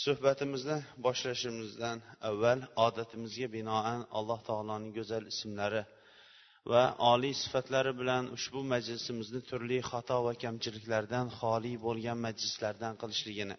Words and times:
Suhbatimizni 0.00 0.78
boshlashimizdan 1.04 1.98
avval 2.28 2.60
odatimizga 2.86 3.48
binoan 3.56 4.00
alloh 4.18 4.40
taoloning 4.48 4.92
go'zal 4.98 5.24
ismlari 5.32 5.82
va 6.72 6.82
oliy 7.12 7.34
sifatlari 7.42 7.92
bilan 8.00 8.24
ushbu 8.36 8.60
majlisimizni 8.72 9.40
turli 9.50 9.78
xato 9.90 10.16
va 10.26 10.32
kamchiliklardan 10.44 11.26
xoli 11.38 11.72
bo'lgan 11.86 12.18
majlislardan 12.26 12.94
qilishligini 13.02 13.56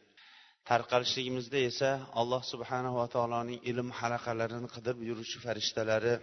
tarqalishligimizda 0.70 1.60
esa 1.72 1.92
alloh 2.22 2.42
subhanava 2.52 3.06
taoloning 3.16 3.60
ilm 3.72 3.90
halaqalarini 4.00 4.70
qidirib 4.76 5.02
yuruvchi 5.10 5.38
farishtalari 5.46 6.16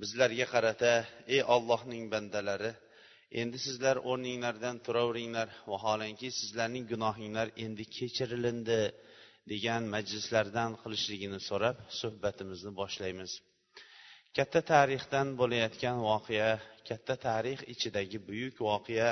bizlarga 0.00 0.46
qarata 0.54 0.92
ey 1.34 1.40
ollohning 1.54 2.04
bandalari 2.14 2.70
endi 3.40 3.58
sizlar 3.66 3.96
o'rninglardan 4.10 4.76
turaveringlar. 4.86 5.48
Vaholanki 5.72 6.28
sizlarning 6.40 6.84
gunohinglar 6.92 7.48
endi 7.64 7.84
kechirilindi 7.96 8.80
degan 9.52 9.82
majlislardan 9.94 10.70
qilishligini 10.82 11.40
so'rab 11.48 11.76
suhbatimizni 12.00 12.72
boshlaymiz. 12.80 13.32
Katta 14.36 14.60
tarixdan 14.72 15.28
bo'layotgan 15.40 15.96
voqea 16.10 16.50
katta 16.88 17.14
tarix 17.26 17.58
ichidagi 17.72 18.18
buyuk 18.28 18.56
voqea 18.68 19.10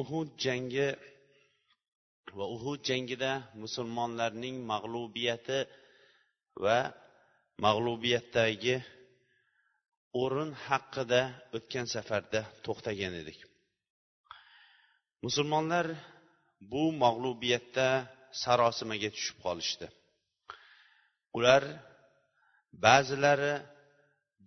uhud 0.00 0.28
jangi 0.44 0.88
va 2.38 2.46
uhud 2.56 2.80
jangida 2.90 3.32
musulmonlarning 3.62 4.56
mag'lubiyati 4.72 5.60
va 6.64 6.78
mag'lubiyatdagi 7.64 8.76
o'rin 10.22 10.50
haqida 10.66 11.22
o'tgan 11.56 11.86
safarda 11.94 12.40
to'xtagan 12.64 13.14
edik. 13.22 13.38
Musulmonlar 15.24 15.86
bu 16.72 16.84
mag'lubiyatda 17.04 17.88
sarosimaga 18.42 19.10
tushib 19.16 19.38
qolishdi. 19.46 19.86
Ular 21.36 21.62
ba'zilari 22.86 23.54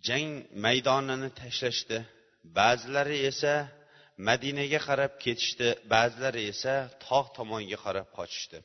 jang 0.06 0.30
maydonini 0.64 1.30
tashlashdi 1.40 1.98
ba'zilari 2.58 3.16
esa 3.30 3.54
madinaga 4.28 4.80
qarab 4.88 5.12
ketishdi 5.24 5.68
ba'zilari 5.94 6.42
esa 6.52 6.74
tog' 7.06 7.30
tomonga 7.36 7.78
qarab 7.84 8.08
qochishdi. 8.18 8.58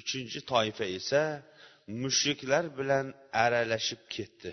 Uchinchi 0.00 0.40
toifa 0.52 0.86
esa 0.98 1.22
mushriklar 2.02 2.64
bilan 2.78 3.06
aralashib 3.44 4.02
ketdi. 4.14 4.50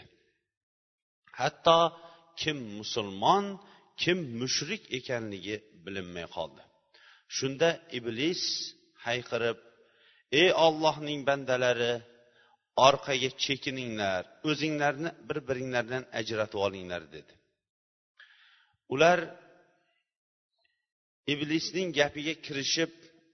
Hatto 1.44 1.80
kim 2.42 2.58
musulmon 2.80 3.46
kim 4.02 4.18
mushrik 4.42 4.84
ekanligi 4.98 5.56
bilinmay 5.86 6.28
qoldi. 6.36 6.62
Shunda 7.38 7.70
iblis 7.98 8.44
hayqirib 9.06 9.58
ey 10.42 10.50
ollohning 10.66 11.20
bandalari 11.30 11.94
orqaga 12.88 13.30
chekininglar 13.44 14.24
o'zinglarni 14.50 15.10
bir 15.28 15.38
biringlardan 15.48 16.04
ajratib 16.20 16.60
olinglar 16.68 17.04
dedi. 17.16 17.34
Ular 18.94 19.20
iblisning 21.34 21.88
gapiga 22.00 22.36
kirishib 22.46 22.94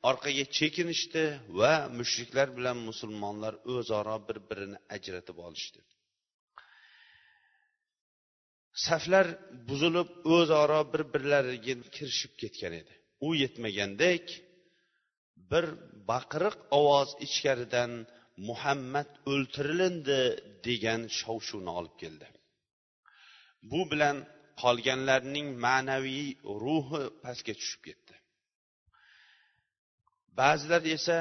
orqaga 0.10 0.46
chekinishdi 0.58 1.24
va 1.60 1.74
mushriklar 1.98 2.48
bilan 2.58 2.78
musulmonlar 2.90 3.54
o'zaro 3.74 4.18
bir 4.28 4.38
birini 4.50 4.78
ajratib 4.96 5.38
olishdi. 5.48 5.80
Saflar 8.86 9.28
buzilib 9.70 10.10
o'zaro 10.36 10.82
bir 10.94 11.02
birlariga 11.14 11.76
kirishib 11.96 12.34
ketgan 12.42 12.74
edi. 12.82 12.94
U 13.28 13.30
yetmagandek 13.44 14.26
bir 15.52 15.66
baqiriq 16.12 16.58
ovoz 16.80 17.10
ichkaridan 17.28 17.92
muhammad 18.50 19.10
o'ltirilindi 19.32 20.20
degan 20.68 21.02
shov 21.20 21.38
shuvni 21.48 21.72
olib 21.80 21.96
keldi. 22.02 22.28
Bu 23.72 23.82
bilan 23.92 24.18
qolganlarning 24.62 25.48
ma'naviy 25.66 26.28
ruhi 26.64 27.04
pastga 27.24 27.54
tushib 27.60 27.82
ketdi. 27.88 28.14
Ba'zilar 30.40 30.84
esa 30.98 31.18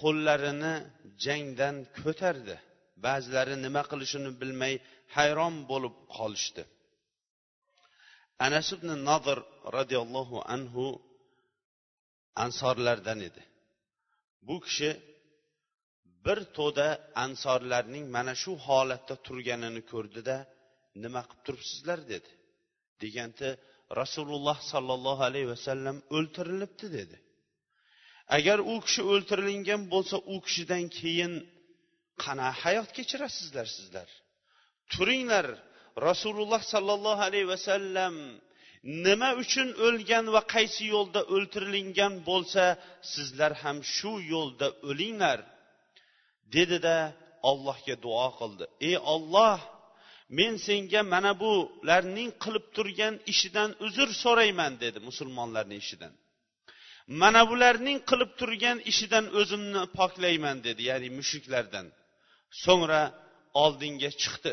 qo'llarini 0.00 0.74
jangdan 1.24 1.76
ko'tardi. 2.00 2.56
Ba'zilari 3.06 3.54
nima 3.64 3.82
qilishini 3.90 4.30
bilmay 4.40 4.74
hayron 5.16 5.54
bo'lib 5.70 5.94
qolishdi. 6.16 6.64
Anas 8.46 8.68
ibn 8.76 8.88
nodir 9.08 9.38
roziyallohu 9.76 10.38
anhu 10.54 10.86
ansorlardan 12.44 13.20
edi. 13.28 13.42
Bu 14.46 14.56
kishi 14.66 14.90
bir 16.26 16.38
to'da 16.56 16.88
ansorlarning 17.24 18.04
mana 18.16 18.34
shu 18.42 18.52
holatda 18.66 19.14
turganini 19.26 19.82
ko'rdida 19.92 20.36
nima 21.02 21.22
qilib 21.28 21.42
turibsizlar? 21.46 21.98
dedi. 22.12 22.30
Deganda 23.02 23.48
rasululloh 24.00 24.58
sollallohu 24.72 25.22
alayhi 25.28 25.48
vasallam 25.54 25.96
o'ltirilibdi 26.16 26.86
dedi. 26.98 27.16
Agar 28.36 28.58
u 28.72 28.74
kishi 28.86 29.02
o'ltirilgan 29.12 29.82
bo'lsa 29.92 30.16
u 30.34 30.36
kishidan 30.46 30.84
keyin 30.98 31.32
qanaqa 32.24 32.60
hayot 32.62 32.90
kechirasizlar 32.96 33.66
sizlar? 33.76 34.08
Turinglar 34.92 35.46
rasululloh 36.08 36.62
sollallohu 36.72 37.22
alayhi 37.28 37.48
vasallam 37.54 38.14
nima 39.06 39.30
uchun 39.42 39.68
o'lgan 39.86 40.24
va 40.34 40.42
qaysi 40.54 40.82
yo'lda 40.94 41.20
o'ltirilingan 41.34 42.14
bo'lsa 42.28 42.64
sizlar 43.12 43.52
ham 43.62 43.76
shu 43.94 44.12
yo'lda 44.32 44.68
o'linglar 44.90 45.38
dedida 46.54 46.96
allohga 47.50 47.94
duo 48.04 48.28
qildi. 48.40 48.64
Ey 48.88 48.96
olloh 49.14 49.58
men 50.38 50.54
senga 50.66 51.00
mana 51.14 51.32
bularning 51.42 52.30
qilib 52.44 52.66
turgan 52.76 53.14
ishidan 53.32 53.70
uzr 53.86 54.08
so'rayman 54.22 54.72
dedi 54.84 54.98
musulmonlarning 55.08 55.80
ishidan. 55.86 56.12
Mana 57.22 57.42
bularning 57.50 57.98
qilib 58.10 58.30
turgan 58.40 58.78
ishidan 58.90 59.24
o'zimni 59.40 59.82
poklayman 59.98 60.56
dedi 60.66 60.82
ya'ni 60.90 61.08
mushriklardan. 61.18 61.86
So'ngra 62.64 63.02
oldinga 63.64 64.10
chiqdi. 64.22 64.52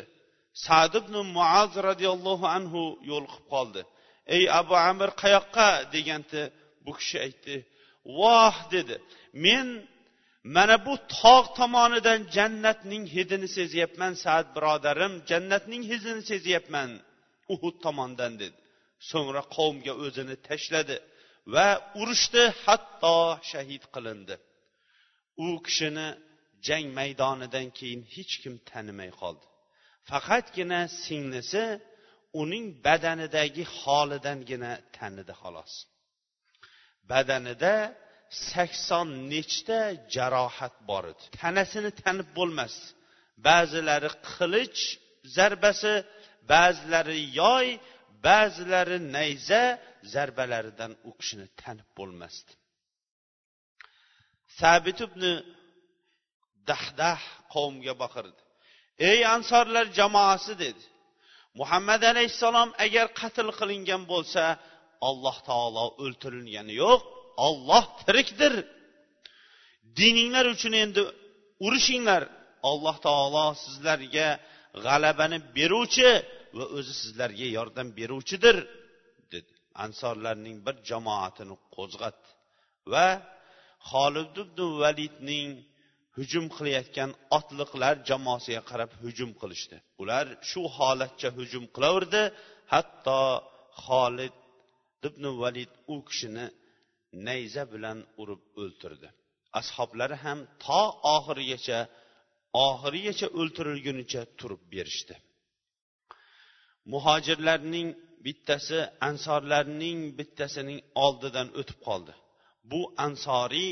Sad 0.65 0.93
ibn 1.01 1.15
muaz 1.37 1.71
roziyallohu 1.87 2.45
anhu 2.57 2.81
yo'liqib 3.11 3.45
qoldi. 3.53 3.81
Ey 4.35 4.43
abu 4.59 4.75
amir 4.89 5.09
qayoqqa? 5.23 5.69
deganda 5.93 6.41
bu 6.85 6.91
kishi 6.99 7.17
aytdi 7.25 7.55
voh! 8.19 8.55
dedi. 8.73 8.95
Men 9.45 9.67
mana 10.55 10.75
bu 10.85 10.93
tog' 11.19 11.47
tomonidan 11.59 12.19
jannatning 12.35 13.03
hidini 13.15 13.47
sezyapman 13.57 14.13
saad 14.23 14.47
birodarim. 14.55 15.13
Jannatning 15.29 15.83
hidini 15.91 16.23
sezyapman 16.31 16.89
uhud 17.53 17.75
tomondan 17.85 18.33
dedi. 18.41 18.57
So'ngra 19.09 19.43
qavmga 19.55 19.93
o'zini 20.05 20.35
tashladi 20.47 20.97
va 21.53 21.67
urushdi 22.01 22.43
hatto 22.65 23.17
shahid 23.51 23.83
qilindi. 23.93 24.35
U 25.45 25.47
kishini 25.65 26.07
jang 26.67 26.87
maydonidan 26.99 27.67
keyin 27.77 28.01
hech 28.15 28.33
kim 28.41 28.55
tanimay 28.69 29.11
qoldi. 29.21 29.45
Faqatgina 30.09 30.81
singlisi 31.03 31.65
uning 32.41 32.65
badanidagi 32.85 33.63
holidangina 33.79 34.71
tanidi 34.97 35.33
xolos. 35.41 35.73
Badanida 37.11 37.75
sakson 38.49 39.09
nechta 39.33 39.79
jarohat 40.15 40.75
bor 40.89 41.03
edi. 41.11 41.23
Tanasini 41.39 41.91
tanib 42.01 42.29
bo'lmas. 42.37 42.73
Ba'zilari 43.47 44.11
qilich 44.33 44.81
zarbasi 45.35 45.93
ba'zilari 46.51 47.19
yoy 47.41 47.67
ba'zilari 48.27 48.97
nayza 49.15 49.63
zarbalaridan 50.13 50.91
u 51.09 51.11
kishini 51.19 51.47
tanib 51.61 51.89
bo'lmasdi. 51.97 52.51
Sabit 54.59 54.99
ibn 55.07 55.23
dahdah 56.69 57.21
qavmga 57.53 57.93
baqirdi 58.03 58.41
ey 59.09 59.19
ansorlar 59.35 59.85
jamoasi 59.99 60.53
dedi. 60.63 60.83
Muhammad 61.59 62.01
alayhissalom 62.11 62.69
agar 62.85 63.05
qatl 63.19 63.47
qilingan 63.59 64.03
bo'lsa 64.11 64.43
alloh 65.09 65.37
taolo 65.49 65.85
o'ltirilgani 66.03 66.73
yo'q 66.83 67.01
olloh 67.47 67.83
tirikdir. 68.05 68.53
Dininglar 69.99 70.45
uchun 70.55 70.73
endi 70.83 71.01
urushinglar. 71.65 72.23
Alloh 72.71 72.97
taolo 73.07 73.45
sizlarga 73.63 74.27
g'alabani 74.85 75.37
beruvchi 75.57 76.09
va 76.57 76.65
o'zi 76.77 76.93
sizlarga 77.01 77.47
yordam 77.57 77.87
beruvchidir 77.99 78.57
dedi. 79.33 79.51
Ansorlarning 79.85 80.57
bir 80.65 80.75
jamoatini 80.89 81.55
qo'zg'atdi 81.75 82.29
va 82.93 83.07
xolid 83.91 84.35
ibn 84.43 84.59
validning 84.83 85.49
hujum 86.17 86.45
qilayotgan 86.55 87.11
otliqlar 87.37 87.95
jamoasiga 88.09 88.61
qarab 88.69 88.91
hujum 89.03 89.31
qilishdi. 89.41 89.77
Ular 90.01 90.25
shu 90.49 90.61
holatcha 90.77 91.29
hujum 91.37 91.63
qilaverdi 91.75 92.23
hatto 92.73 93.19
xolid 93.85 94.35
ibn 95.07 95.23
valid 95.41 95.71
u 95.93 95.95
kishini 96.07 96.45
nayza 97.27 97.63
bilan 97.73 97.97
urib 98.21 98.41
o'ltirdi. 98.61 99.07
Ashoblari 99.59 100.17
ham 100.25 100.39
to 100.65 100.81
oxirigacha 101.15 101.79
oxirigacha 102.67 103.27
o'ltirilgunicha 103.39 104.21
turib 104.39 104.61
berishdi. 104.73 105.15
Muhojirlarning 106.93 107.89
bittasi 108.25 108.79
ansorlarning 109.09 109.99
bittasining 110.17 110.79
oldidan 111.05 111.47
o'tib 111.59 111.79
qoldi. 111.87 112.13
Bu 112.71 112.81
ansoriy 113.05 113.71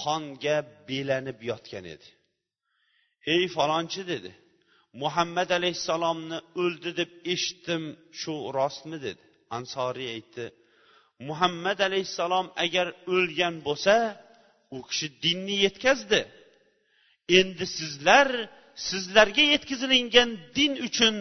qonga 0.00 0.56
belanib 0.88 1.38
yotgan 1.50 1.84
edi. 1.94 2.08
Ey 3.34 3.44
falonchi 3.56 4.02
dedi 4.12 4.30
muhammad 5.02 5.50
alayhissalomni 5.58 6.38
o'ldi 6.62 6.90
deb 7.00 7.10
eshitdim 7.32 7.84
shu 8.20 8.34
rostmi? 8.58 8.98
dedi. 9.06 9.22
Ansoriy 9.56 10.08
aytdi 10.16 10.44
muhammad 11.28 11.78
alayhissalom 11.88 12.46
agar 12.64 12.86
o'lgan 13.14 13.54
bo'lsa 13.66 13.94
u 14.76 14.78
kishi 14.88 15.06
dinni 15.24 15.56
yetkazdi. 15.64 16.20
Endi 17.38 17.66
sizlar 17.78 18.28
sizlarga 18.88 19.44
yetkazilingan 19.54 20.30
din 20.56 20.72
uchun 20.86 21.14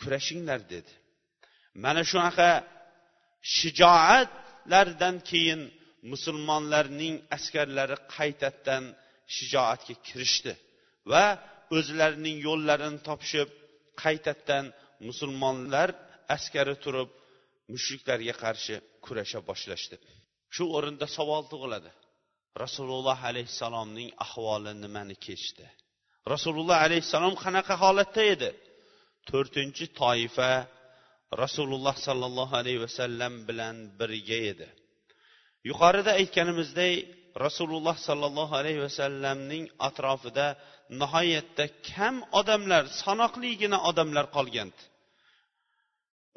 kurashinglar 0.00 0.60
dedi. 0.74 0.92
Mana 1.84 2.02
shunaqa 2.10 2.50
shijoatlardan 3.56 5.16
keyin 5.30 5.60
musulmonlarning 6.12 7.14
askarlari 7.36 7.96
qaytadan 8.16 8.84
shijoatga 9.36 9.94
kirishdi 10.06 10.52
va 11.12 11.24
o'zlarining 11.76 12.36
yo'llarini 12.48 13.00
topishib 13.08 13.48
qaytadan 14.02 14.64
musulmonlar 15.08 15.88
askari 16.36 16.74
turib 16.84 17.10
mushriklarga 17.72 18.34
qarshi 18.44 18.74
kurasha 19.04 19.40
boshlashdi. 19.48 19.96
Shu 20.54 20.64
o'rinda 20.76 21.06
savol 21.16 21.42
tug'iladi. 21.52 21.90
Rasululloh 22.64 23.18
alayhissalomning 23.30 24.08
ahvoli 24.24 24.72
nimani 24.84 25.16
kechdi? 25.26 25.66
Rasululloh 26.34 26.78
alayhissalom 26.86 27.34
qanaqa 27.44 27.74
holatda 27.82 28.22
edi? 28.34 28.50
To'rtinchi 29.30 29.86
toifa 30.00 30.50
rasululloh 31.42 31.96
sollallohu 32.06 32.54
alayhi 32.60 32.80
vasallam 32.86 33.32
bilan 33.48 33.76
birga 34.00 34.38
edi. 34.52 34.68
Yuqorida 35.68 36.12
aytganimizdek 36.20 36.94
rasululloh 37.44 37.96
sollallohu 38.08 38.54
alayhi 38.60 38.80
vasallamning 38.86 39.64
atrofida 39.88 40.46
nihoyatda 41.00 41.64
kam 41.90 42.16
odamlar 42.40 42.84
sanoqligina 43.02 43.78
odamlar 43.90 44.26
qolgandi. 44.36 44.82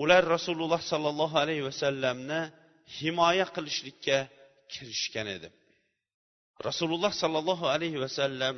Ular 0.03 0.23
rasululloh 0.35 0.81
sollallohu 0.91 1.35
alayhi 1.43 1.63
vasallamni 1.69 2.41
himoya 2.97 3.45
qilishlikka 3.55 4.17
kirishgan 4.73 5.27
edi. 5.35 5.49
Rasululloh 6.67 7.13
sollallohu 7.21 7.65
alayhi 7.75 7.99
vasallam 8.05 8.55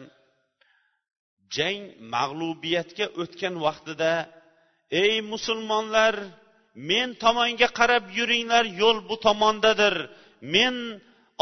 jang 1.55 1.81
mag'lubiyatga 2.15 3.05
o'tgan 3.21 3.55
vaqtida 3.65 4.13
ey 5.03 5.13
musulmonlar 5.31 6.15
men 6.89 7.09
tomonga 7.23 7.69
qarab 7.79 8.05
yuringlar 8.17 8.65
yo'l 8.81 8.97
bu 9.09 9.15
tomondadir. 9.27 9.95
Men 10.53 10.75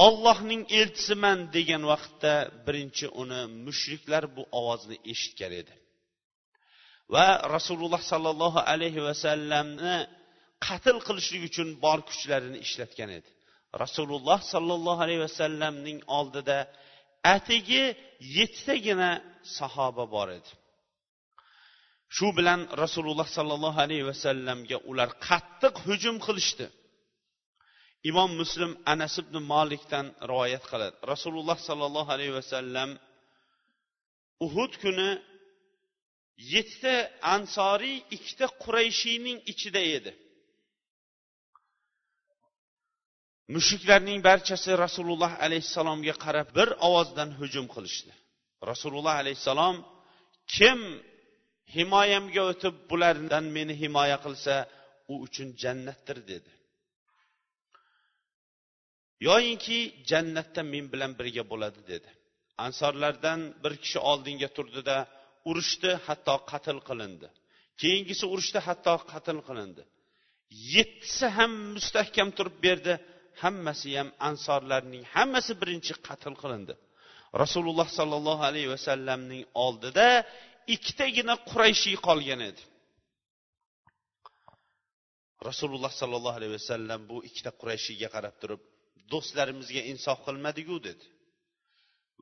ollohning 0.05 0.63
elchisiman 0.79 1.39
degan 1.55 1.83
vaqtda 1.91 2.33
birinchi 2.65 3.05
uni 3.21 3.41
mushriklar 3.65 4.23
bu 4.35 4.43
ovozni 4.59 4.97
eshitgan 5.13 5.53
edi. 5.61 5.73
Va 7.13 7.27
rasululloh 7.55 8.01
sollallohu 8.11 8.59
alayhi 8.73 9.01
vasallamni 9.09 9.97
qatl 10.65 10.97
qilishlik 11.07 11.43
uchun 11.49 11.69
bor 11.85 11.99
kuchlarini 12.09 12.59
ishlatgan 12.65 13.09
edi. 13.17 13.29
Rasululloh 13.83 14.39
sollallohu 14.53 15.01
alayhi 15.05 15.23
vasallamning 15.27 15.99
oldida 16.17 16.57
atigi 17.35 17.83
yettitagina 18.37 19.11
sahoba 19.57 20.03
bor 20.15 20.27
edi. 20.37 20.51
Shu 22.15 22.27
bilan 22.37 22.59
rasululloh 22.83 23.27
sollallohu 23.37 23.79
alayhi 23.85 24.05
vasallamga 24.11 24.77
ular 24.91 25.09
qattiq 25.27 25.75
hujum 25.87 26.15
qilishdi. 26.25 26.65
Imom 28.09 28.31
muslim 28.41 28.71
anas 28.93 29.15
ibn 29.23 29.35
molikdan 29.53 30.07
rivoyat 30.31 30.63
qiladi. 30.71 30.95
Rasululloh 31.13 31.57
sollallohu 31.67 32.09
alayhi 32.15 32.33
vasallam 32.39 32.89
uhud 34.45 34.73
kuni 34.83 35.09
yettita 36.53 36.95
ansoriy 37.35 37.97
ikkita 38.15 38.47
qurayshiyning 38.63 39.37
ichida 39.51 39.81
edi. 39.97 40.11
Mushriklarning 43.55 44.19
barchasi 44.29 44.71
rasululloh 44.85 45.31
alayhissalomga 45.45 46.15
qarab 46.25 46.47
bir 46.57 46.69
ovozdan 46.87 47.29
hujum 47.39 47.65
qilishdi. 47.75 48.11
Rasululloh 48.71 49.15
alayhissalom 49.21 49.75
kim 50.55 50.79
himoyamga 51.75 52.41
o'tib 52.51 52.75
bulardan 52.89 53.45
meni 53.55 53.73
himoya 53.83 54.17
qilsa 54.25 54.55
u 55.11 55.13
uchun 55.25 55.47
jannatdir 55.63 56.17
dedi. 56.31 56.51
Yoyinki 59.27 59.79
jannatda 60.09 60.61
men 60.73 60.85
bilan 60.93 61.11
birga 61.19 61.43
bo'ladi 61.51 61.81
dedi. 61.91 62.09
Ansorlardan 62.65 63.41
bir 63.63 63.73
kishi 63.83 63.99
oldinga 64.11 64.49
turdida 64.57 64.97
urushdi 65.49 65.91
hatto 66.05 66.35
qatl 66.51 66.77
qilindi. 66.89 67.27
Keyingisi 67.81 68.25
urushda 68.33 68.59
hatto 68.67 68.95
qatl 69.11 69.37
qilindi. 69.47 69.83
Yettisi 70.75 71.27
ham 71.37 71.51
mustahkam 71.75 72.29
turib 72.37 72.57
berdi 72.65 72.93
hammasi 73.41 73.89
ham 73.99 74.09
ansorlarning 74.29 75.03
hammasi 75.15 75.51
birinchi 75.61 75.93
qatl 76.07 76.33
qilindi. 76.41 76.73
Rasululloh 77.43 77.87
sollallohu 77.99 78.43
alayhi 78.49 78.69
vasallamning 78.75 79.43
oldida 79.65 80.07
ikkitagina 80.75 81.35
qurayshiy 81.49 81.97
qolgan 82.07 82.41
edi. 82.49 82.63
Rasululloh 85.49 85.91
sollallohu 86.01 86.37
alayhi 86.39 86.53
vasallam 86.59 86.99
bu 87.09 87.17
ikkita 87.29 87.51
qurayshiyga 87.59 88.07
qarab 88.15 88.35
turib 88.41 88.61
do'stlarimizga 89.11 89.81
insof 89.91 90.17
qilmadiku 90.27 90.77
dedi. 90.87 91.05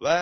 Va 0.03 0.19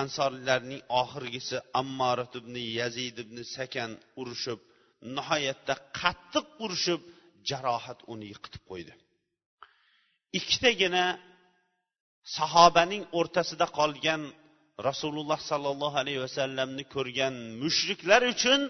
ansorlarning 0.00 0.82
oxirgisi 1.02 1.56
ammorat 1.80 2.32
ibn 2.40 2.54
yazid 2.78 3.16
ibn 3.24 3.36
sakan 3.56 3.90
urushib 4.20 4.60
nihoyatda 5.16 5.74
qattiq 6.00 6.46
urushib 6.64 7.00
jarohat 7.48 8.00
uni 8.12 8.26
yiqitib 8.32 8.62
qo'ydi. 8.70 8.92
Ikkitagina 10.38 11.04
sahobaning 12.36 13.02
o'rtasida 13.18 13.66
qolgan 13.78 14.22
rasululloh 14.88 15.40
sollallohu 15.50 15.96
alayhi 16.02 16.20
vasallamni 16.26 16.84
ko'rgan 16.94 17.34
mushriklar 17.62 18.22
uchun 18.34 18.60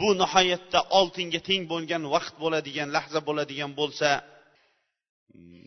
bu 0.00 0.08
nihoyatda 0.22 0.80
oltinga 0.98 1.40
teng 1.48 1.62
bo'lgan 1.72 2.02
vaqt 2.14 2.34
bo'ladigan 2.42 2.88
lahza 2.96 3.20
bo'ladigan 3.28 3.72
bo'lsa 3.80 4.08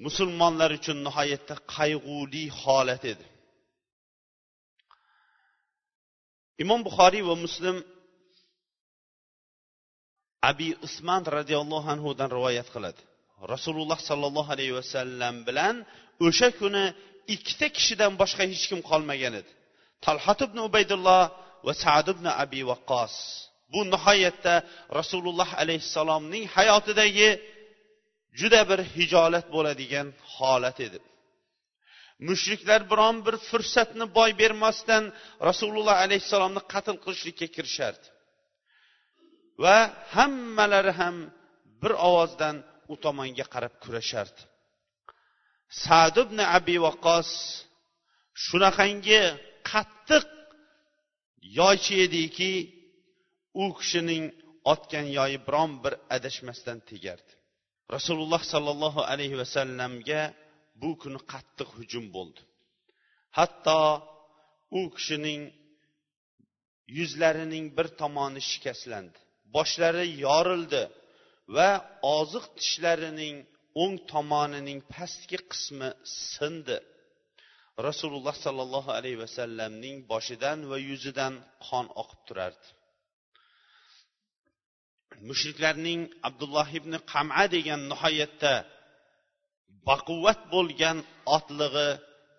musulmonlar 0.05 0.71
uchun 0.79 0.97
nihoyatda 1.07 1.55
qayg'uli 1.75 2.43
holat 2.62 3.03
edi. 3.13 3.25
Imom 6.63 6.79
buxoriy 6.88 7.24
va 7.29 7.36
muslim 7.45 7.77
abi 10.50 10.69
usman 10.88 11.24
roziyallohu 11.38 11.88
anhudan 11.95 12.29
rivoyat 12.38 12.67
qiladi. 12.75 13.01
Rasululloh 13.53 14.00
sollallohu 14.09 14.50
alayhi 14.55 14.75
vasallam 14.79 15.36
bilan 15.47 15.75
o'sha 16.27 16.50
kuni 16.59 16.83
ikkita 17.36 17.67
kishidan 17.77 18.13
boshqa 18.21 18.43
hech 18.51 18.65
kim 18.69 18.79
qolmagan 18.89 19.33
edi. 19.41 19.51
Talhat 20.05 20.39
ibn 20.47 20.57
ubaydulloh 20.67 21.24
va 21.65 21.74
sad 21.83 22.07
ibn 22.13 22.25
abi 22.43 22.62
vaqqos 22.71 23.13
bu 23.74 23.79
nihoyatda 23.93 24.53
rasululloh 25.00 25.50
alayhissalomning 25.62 26.43
hayotidagi 26.55 27.29
juda 28.39 28.62
bir 28.70 28.79
hijolat 28.96 29.46
bo'ladigan 29.56 30.08
holat 30.36 30.77
edi. 30.88 31.00
Mushriklar 32.27 32.82
biron 32.91 33.17
bir 33.25 33.36
fursatni 33.48 34.06
boy 34.17 34.32
bermasdan 34.41 35.03
rasululloh 35.50 35.98
alayhissalomni 36.06 36.62
qatl 36.74 36.96
qilishlikka 37.03 37.48
kirishardi. 37.56 38.08
Va 39.63 39.77
hammalari 40.15 40.94
ham 41.00 41.15
bir 41.82 41.94
ovozdan 42.08 42.56
u 42.94 42.96
tomonga 43.06 43.46
qarab 43.53 43.74
kurashardi. 43.84 44.41
Sad 45.84 46.15
ibn 46.24 46.38
abi 46.58 46.77
vaqos 46.88 47.29
shunaqangi 48.46 49.22
qattiq 49.72 50.25
yoychi 51.60 51.96
ediki 52.06 52.51
u 53.62 53.63
kishining 53.79 54.25
otgan 54.74 55.08
yoyi 55.17 55.38
biron 55.48 55.72
bir 55.84 55.94
adashmasdan 56.15 56.77
tegardi. 56.89 57.32
Rasululloh 57.96 58.41
sollallohu 58.53 59.01
alayhi 59.12 59.36
vasallamga 59.41 60.22
bu 60.82 60.89
kuni 61.01 61.20
qattiq 61.32 61.70
hujum 61.77 62.06
bo'ldi. 62.15 62.41
Hatto 63.38 63.82
u 64.79 64.82
kishining 64.98 65.41
yuzlarining 66.98 67.65
bir 67.77 67.88
tomoni 68.01 68.41
shikastlandi. 68.51 69.20
Boshlari 69.56 70.06
yorildi 70.25 70.84
va 71.56 71.70
oziq 72.17 72.46
tishlarining 72.60 73.36
o'ng 73.84 73.96
tomonining 74.12 74.79
pastki 74.94 75.38
qismi 75.51 75.89
sindi. 76.34 76.77
Rasululloh 77.88 78.36
sollallohu 78.46 78.91
alayhi 78.98 79.20
vasallamning 79.25 79.98
boshidan 80.12 80.60
va 80.72 80.77
yuzidan 80.89 81.34
qon 81.67 81.86
oqib 82.01 82.22
turardi. 82.27 82.67
Mushriklarning 85.29 86.01
abdulloh 86.27 86.67
ibn 86.79 86.93
qama 87.12 87.43
degan 87.55 87.81
nihoyatda 87.91 88.53
baquvvat 89.89 90.41
bo'lgan 90.53 90.97
otlig'i 91.38 91.89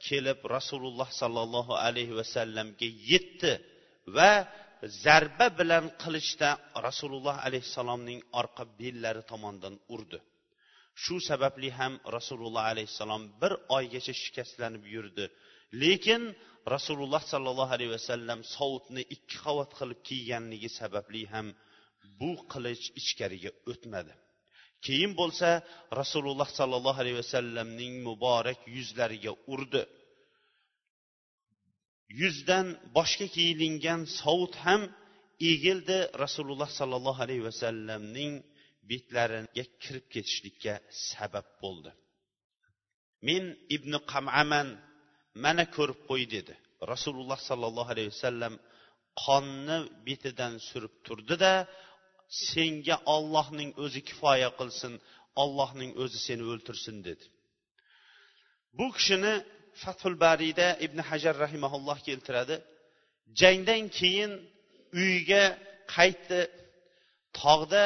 kelib 0.06 0.40
rasululloh 0.56 1.08
sollallohu 1.20 1.74
alayhi 1.86 2.14
vasallamga 2.20 2.88
yetdi 3.10 3.52
va 4.16 4.32
zarba 5.04 5.46
bilan 5.60 5.84
qilichda 6.02 6.50
rasululloh 6.86 7.36
alayhissalomning 7.46 8.20
orqa 8.40 8.64
bellari 8.80 9.22
tomondan 9.30 9.74
urdi. 9.94 10.18
Shu 11.02 11.16
sababli 11.30 11.70
ham 11.78 11.92
rasululloh 12.16 12.64
alayhissalom 12.72 13.22
bir 13.40 13.52
oygacha 13.76 14.12
shikastlanib 14.22 14.84
yurdi. 14.94 15.24
Lekin 15.82 16.22
rasululloh 16.74 17.22
sollallohu 17.32 17.72
alayhi 17.76 17.92
vasallam 17.98 18.40
sovutni 18.56 19.02
ikki 19.14 19.36
qavat 19.44 19.70
qilib 19.78 20.00
kiyganligi 20.08 20.70
sababli 20.80 21.22
ham 21.32 21.46
bu 22.20 22.30
qilich 22.52 22.84
ichkariga 23.00 23.50
o'tmadi. 23.70 24.14
Keyin 24.86 25.12
bo'lsa 25.20 25.48
rasululloh 26.00 26.48
sollallohu 26.58 27.00
alayhi 27.02 27.18
vasallamning 27.22 27.94
muborak 28.08 28.60
yuzlariga 28.76 29.32
urdi. 29.54 29.82
Yuzdan 32.20 32.66
boshga 32.96 33.26
kiyilingan 33.34 34.00
sovut 34.20 34.54
ham 34.64 34.82
egildi 35.50 35.98
rasululloh 36.24 36.70
sollallohu 36.78 37.20
alayhi 37.26 37.44
vasallamning 37.50 38.32
betlariga 38.90 39.64
kirib 39.82 40.06
ketishlikka 40.14 40.74
sabab 41.08 41.48
bo'ldi. 41.62 41.90
Men 43.26 43.44
ibn 43.76 43.92
qamaman 44.12 44.68
mana 45.44 45.64
ko'rib 45.76 46.00
qo'y 46.10 46.24
dedi. 46.36 46.54
Rasululloh 46.92 47.38
sollallohu 47.48 47.90
alayhi 47.94 48.10
vasallam 48.14 48.54
qonni 49.24 49.78
betidan 50.06 50.52
surib 50.68 50.94
turdi 51.06 51.36
da 51.44 51.52
senga 52.28 52.96
ollohning 53.14 53.70
o'zi 53.84 54.00
kifoya 54.08 54.50
qilsin 54.58 54.92
ollohning 55.42 55.92
o'zi 56.02 56.18
seni 56.26 56.44
o'ltirsin 56.52 56.96
dedi. 57.08 57.24
Bu 58.78 58.86
kishini 58.96 59.34
fathul 59.82 60.16
bariyda 60.24 60.66
ibn 60.86 60.98
hajar 61.08 61.34
rahimaulloh 61.44 61.98
keltiradi. 62.08 62.56
Jangdan 63.40 63.84
keyin 63.98 64.32
uyiga 65.00 65.44
qaytdi. 65.94 66.40
Tog'da 67.40 67.84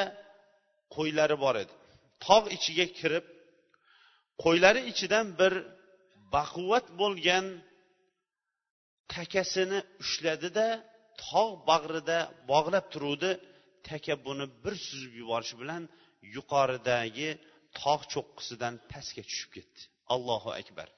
qo'ylari 0.95 1.37
bor 1.45 1.57
edi. 1.63 1.73
Tog' 2.27 2.47
ichiga 2.57 2.87
kirib 2.99 3.25
qo'ylari 4.45 4.81
ichidan 4.93 5.27
bir 5.41 5.55
baquvvat 6.35 6.87
bo'lgan 7.01 7.47
takasini 9.15 9.79
ushladida 10.03 10.67
tog' 11.27 11.55
bag'rida 11.71 12.19
bog'lab 12.51 12.87
turuvdi. 12.93 13.31
Takabbuni 13.89 14.47
bir 14.65 14.75
suzib 14.87 15.13
yuborishi 15.21 15.57
bilan 15.63 15.83
yuqoridagi 16.37 17.29
tog' 17.81 18.05
cho'qqisidan 18.13 18.75
pastga 18.91 19.23
tushib 19.31 19.51
ketdi. 19.57 19.81
Allohu 20.15 20.51
akbar. 20.61 20.89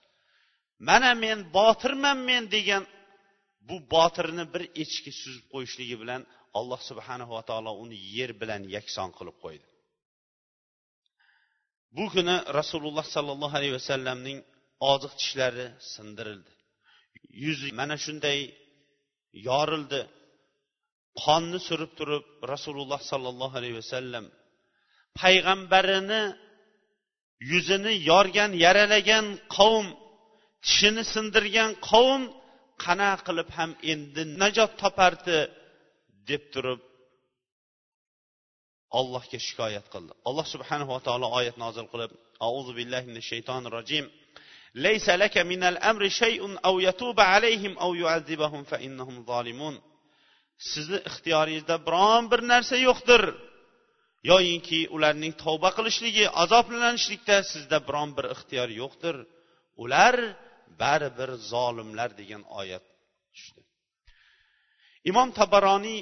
Mana 0.88 1.10
men 1.24 1.38
botirman 1.56 2.18
men 2.30 2.42
degan 2.56 2.82
bu 3.68 3.76
botirni 3.94 4.44
bir 4.54 4.62
echki 4.82 5.10
suzib 5.20 5.46
qo'yishligi 5.52 5.96
bilan 6.02 6.22
alloh 6.58 6.80
subhanava 6.90 7.40
taolo 7.48 7.72
uni 7.84 7.98
yer 8.16 8.30
bilan 8.40 8.62
yakson 8.76 9.10
qilib 9.18 9.36
qo'ydi. 9.44 9.66
Bu 11.96 12.04
kuni 12.14 12.36
rasululloh 12.58 13.06
sollallohu 13.16 13.54
alayhi 13.58 13.74
vasallamning 13.80 14.38
oziq 14.92 15.12
tishlari 15.20 15.66
sindirildi. 15.94 16.52
Yuzi 17.44 17.68
mana 17.80 17.96
shunday 18.04 18.40
yorildi. 19.48 20.00
qonni 21.23 21.59
surib 21.67 21.91
turib 21.99 22.23
rasululloh 22.53 22.99
sollallohu 23.11 23.55
alayhi 23.59 23.77
vasallam 23.81 24.25
payg'ambarini 25.21 26.21
yuzini 27.51 27.93
yorgan 28.11 28.51
yaralagan 28.65 29.25
qavm 29.57 29.87
tishini 30.65 31.03
sindirgan 31.13 31.71
qavm 31.89 32.21
qana 32.85 33.11
qilib 33.27 33.49
ham 33.57 33.71
endi 33.91 34.23
najot 34.41 34.71
topardi 34.81 35.39
deb 36.29 36.43
turib 36.53 36.79
allohga 38.99 39.39
shikoyat 39.47 39.85
qildi 39.93 40.11
alloh 40.29 40.45
subhanahu 40.53 40.91
va 40.95 41.01
taolo 41.07 41.27
oyat 41.39 41.55
nozil 41.63 41.87
qilib 41.93 42.11
auzu 42.47 42.71
billahi 42.79 43.05
minash 43.09 43.27
shaytonir 43.33 43.73
rojim 43.79 44.05
ليس 44.87 45.09
لك 45.09 45.35
من 45.37 45.63
الأمر 45.63 46.09
شيء 46.09 46.41
أو 46.65 46.79
يتوب 46.79 47.19
عليهم 47.19 47.77
أو 47.77 47.95
يعذبهم 47.95 48.63
فإنهم 48.63 49.15
ظالمون 49.25 49.75
sizni 50.72 50.98
ixtiyoringizda 51.08 51.76
biron 51.86 52.24
bir 52.32 52.40
narsa 52.52 52.76
yo'qdir. 52.88 53.22
Yoyinki 54.30 54.80
ularning 54.96 55.34
tavba 55.44 55.70
qilishligi 55.76 56.24
azoblanishlikda 56.42 57.36
sizda 57.52 57.78
biron 57.86 58.10
bir 58.16 58.26
ixtiyor 58.34 58.68
yo'qdir. 58.80 59.16
Ular 59.82 60.16
baribir 60.80 61.30
zolimlar 61.52 62.10
degan 62.20 62.42
oyat 62.60 62.84
tushdi. 63.34 63.60
Imom 65.10 65.28
tabaroniy 65.40 66.00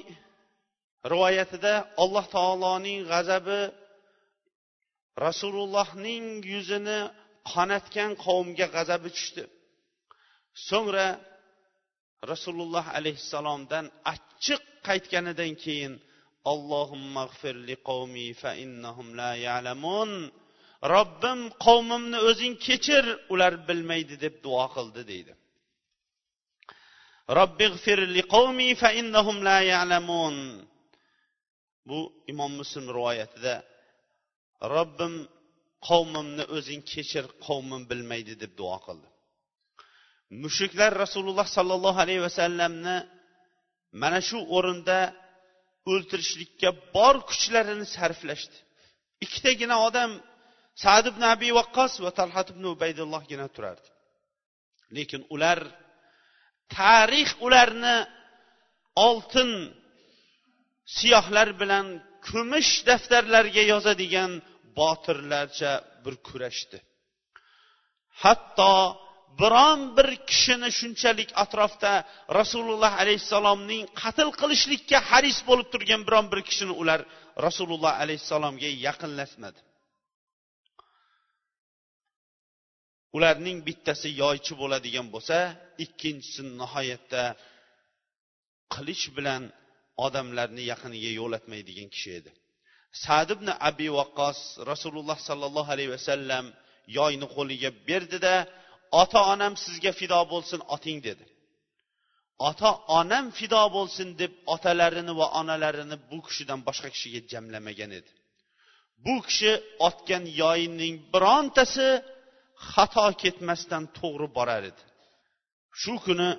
rivoyatida 1.12 1.74
alloh 2.02 2.26
taoloning 2.36 3.00
g'azabi 3.12 3.60
rasulullohning 5.24 6.26
yuzini 6.52 7.00
qonatgan 7.52 8.10
qavmga 8.24 8.66
g'azabi 8.76 9.08
tushdi. 9.16 9.42
So'ngra 10.68 11.06
rasululloh 12.30 12.86
alayhissalomdan 12.98 13.84
achchiq 14.12 14.62
qaytganidan 14.86 15.52
keyin 15.64 15.92
robbim 20.94 21.40
qavmimni 21.66 22.18
o'zing 22.28 22.54
kechir 22.66 23.04
ular 23.32 23.52
bilmaydi 23.68 24.14
deb 24.24 24.34
duo 24.44 24.64
qildi 24.74 25.02
deydi. 25.12 25.32
Bu 31.88 31.98
imom 32.32 32.52
muslim 32.60 32.86
rivoyatida 32.96 33.54
robbim 34.74 35.14
qavmimni 35.88 36.44
o'zing 36.56 36.80
kechir 36.92 37.24
qavmim 37.46 37.82
bilmaydi 37.90 38.34
deb 38.42 38.52
duo 38.60 38.76
qildi. 38.86 39.08
Mushriklar 40.42 40.92
rasululloh 41.04 41.46
sollallohu 41.56 41.98
alayhi 42.04 42.22
vasallamni 42.28 42.96
mana 44.02 44.20
shu 44.28 44.38
o'rinda 44.56 44.98
o'ltirishlikka 45.90 46.68
bor 46.94 47.16
kuchlarini 47.30 47.86
sarflashdi. 47.96 48.56
Ikkitagina 49.24 49.76
odam 49.88 50.10
sad 50.84 51.04
ibn 51.12 51.22
abi 51.34 51.48
vaqqos 51.58 51.92
va 52.04 52.10
talhat 52.18 52.48
ibn 52.52 52.64
ubaydullohgina 52.74 53.46
turardi. 53.54 53.88
Lekin 54.96 55.22
ular 55.34 55.58
tarix 56.76 57.28
ularni 57.46 57.96
oltin 59.06 59.50
siyohlar 60.96 61.48
bilan 61.60 61.86
kumush 62.26 62.72
daftarlarga 62.88 63.62
yozadigan 63.72 64.32
botirlarcha 64.78 65.72
bir 66.04 66.14
kurashdi. 66.28 66.78
Hatto 68.22 68.72
biron 69.40 69.80
bir 69.96 70.08
kishini 70.30 70.68
shunchalik 70.78 71.30
atrofda 71.44 71.92
rasululloh 72.38 72.92
alayhissalomning 73.02 73.84
qatl 74.02 74.28
qilishlikka 74.40 74.98
haris 75.10 75.38
bo'lib 75.48 75.68
turgan 75.72 76.02
biron 76.08 76.26
bir 76.32 76.40
kishini 76.48 76.74
ular 76.82 77.00
rasululloh 77.46 77.92
alayhissalomga 78.02 78.70
yaqinlashmadi. 78.86 79.60
Ularning 83.16 83.58
bittasi 83.68 84.08
yoychi 84.22 84.52
bo'ladigan 84.60 85.06
bo'lsa 85.14 85.38
ikkinchisi 85.84 86.42
nihoyatda 86.60 87.22
qilich 88.74 89.04
bilan 89.16 89.42
odamlarni 90.06 90.62
yaqiniga 90.72 91.10
yo'latmaydigan 91.20 91.88
kishi 91.94 92.10
edi. 92.18 92.30
Sad 93.04 93.28
ibn 93.36 93.48
abi 93.68 93.88
vaqqos 93.98 94.38
rasululloh 94.70 95.18
sollallohu 95.28 95.70
alayhi 95.74 95.92
vasallam 95.96 96.44
yoyni 96.98 97.26
qo'liga 97.36 97.70
berdida 97.88 98.34
ota 99.00 99.20
onam 99.32 99.54
sizga 99.64 99.92
fido 100.00 100.20
bo'lsin 100.32 100.60
oting 100.74 100.98
dedi. 101.08 101.24
Ota 102.48 102.70
onam 103.00 103.26
fido 103.38 103.62
bo'lsin 103.76 104.08
deb 104.20 104.32
otalarini 104.54 105.12
va 105.20 105.26
onalarini 105.40 105.96
bu 106.10 106.18
kishidan 106.26 106.60
boshqa 106.68 106.88
kishiga 106.94 107.20
jamlamagan 107.32 107.90
edi. 107.98 108.10
Bu 109.04 109.14
kishi 109.26 109.52
otgan 109.88 110.24
yoyining 110.42 110.94
birontasi 111.12 111.88
xato 112.70 113.06
ketmasdan 113.22 113.84
to'g'ri 113.98 114.28
borar 114.36 114.62
edi. 114.70 114.82
Shu 115.80 115.94
kuni 116.04 116.30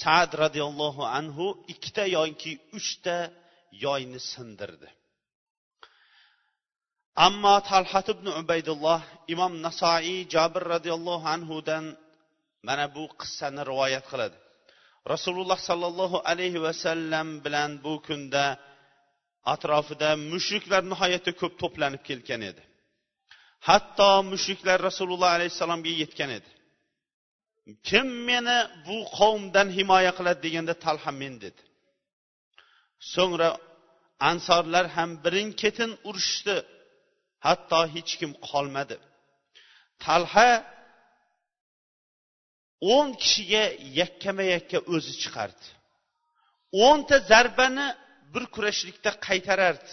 sad 0.00 0.30
roziyallohu 0.42 1.02
anhu 1.18 1.46
ikkita 1.72 2.04
yoki 2.18 2.52
uchta 2.78 3.16
yoyni 3.84 4.20
sindirdi. 4.32 4.88
Ammo 7.26 7.56
talhat 7.70 8.06
ibn 8.14 8.26
ubaydulloh 8.40 9.00
imom 9.34 9.52
nasoiy 9.66 10.18
jabir 10.34 10.62
roziyallohu 10.74 11.26
anhudan 11.34 11.84
mana 12.66 12.86
bu 12.96 13.04
qissani 13.20 13.62
rivoyat 13.70 14.04
qiladi. 14.10 14.36
Rasululloh 15.12 15.58
sollallohu 15.68 16.18
alayhi 16.30 16.60
vasallam 16.66 17.28
bilan 17.44 17.70
bu 17.84 17.92
kunda 18.06 18.44
atrofida 19.54 20.10
mushriklar 20.32 20.82
nihoyatda 20.92 21.32
ko'p 21.40 21.54
to'planib 21.62 22.02
kelgan 22.08 22.42
edi. 22.50 22.62
Hatto 23.68 24.10
mushriklar 24.32 24.78
rasululloh 24.88 25.30
alayhissalomga 25.36 25.92
yetgan 26.02 26.30
edi. 26.38 26.50
Kim 27.88 28.06
meni 28.28 28.58
bu 28.86 28.96
qavmdan 29.18 29.68
himoya 29.76 30.12
qiladi 30.18 30.40
deganda 30.46 30.74
talha 30.84 31.12
men 31.22 31.34
dedi. 31.44 31.62
So'ngra 33.14 33.48
ansorlar 34.30 34.84
ham 34.96 35.10
birin 35.24 35.48
ketin 35.62 35.90
urushdi 36.08 36.56
hatto 37.46 37.80
hech 37.94 38.12
kim 38.20 38.32
qolmadi. 38.48 38.96
Talha 40.04 40.50
o'n 42.94 43.08
kishiga 43.22 43.64
yakkama 44.00 44.44
yakka 44.54 44.78
o'zi 44.94 45.14
chiqardi. 45.22 45.66
O'nta 46.86 47.16
zarbani 47.30 47.88
bir 48.32 48.44
kurashlikda 48.54 49.10
qaytarardi. 49.26 49.92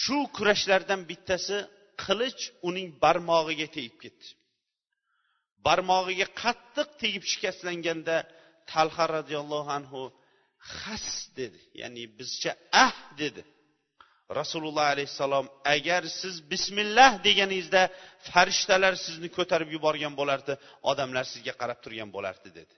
Shu 0.00 0.18
kurashlardan 0.36 1.00
bittasi 1.10 1.58
qilich 2.04 2.42
uning 2.68 2.88
barmog'iga 3.02 3.68
tegib 3.76 3.96
ketdi. 4.02 4.28
Barmog'iga 5.66 6.26
qattiq 6.42 6.88
tegib 7.02 7.24
shikastlanganda 7.32 8.16
talha 8.70 9.04
roziyallohu 9.16 9.70
anhu 9.78 10.00
has 10.78 11.06
dedi. 11.38 11.60
Ya'ni 11.80 12.04
bizcha 12.18 12.52
ah 12.84 12.96
dedi. 13.20 13.42
Rasululloh 14.30 14.86
alayhissalom 14.94 15.46
agar 15.74 16.02
siz 16.20 16.34
bismillah 16.52 17.10
deganingizda 17.26 17.82
farishtalar 18.28 18.94
sizni 19.06 19.28
ko'tarib 19.36 19.70
yuborgan 19.76 20.14
bo'lardi 20.20 20.52
odamlar 20.90 21.24
sizga 21.32 21.54
qarab 21.60 21.78
turgan 21.84 22.10
bo'lardi 22.16 22.48
dedi. 22.58 22.74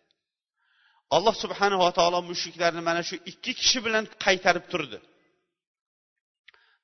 Alloh 1.17 1.35
subhanava 1.45 1.89
taolo 1.99 2.21
mushriklarni 2.31 2.83
mana 2.89 3.03
shu 3.09 3.17
ikki 3.31 3.53
kishi 3.61 3.79
bilan 3.87 4.05
qaytarib 4.25 4.67
turdi. 4.73 4.99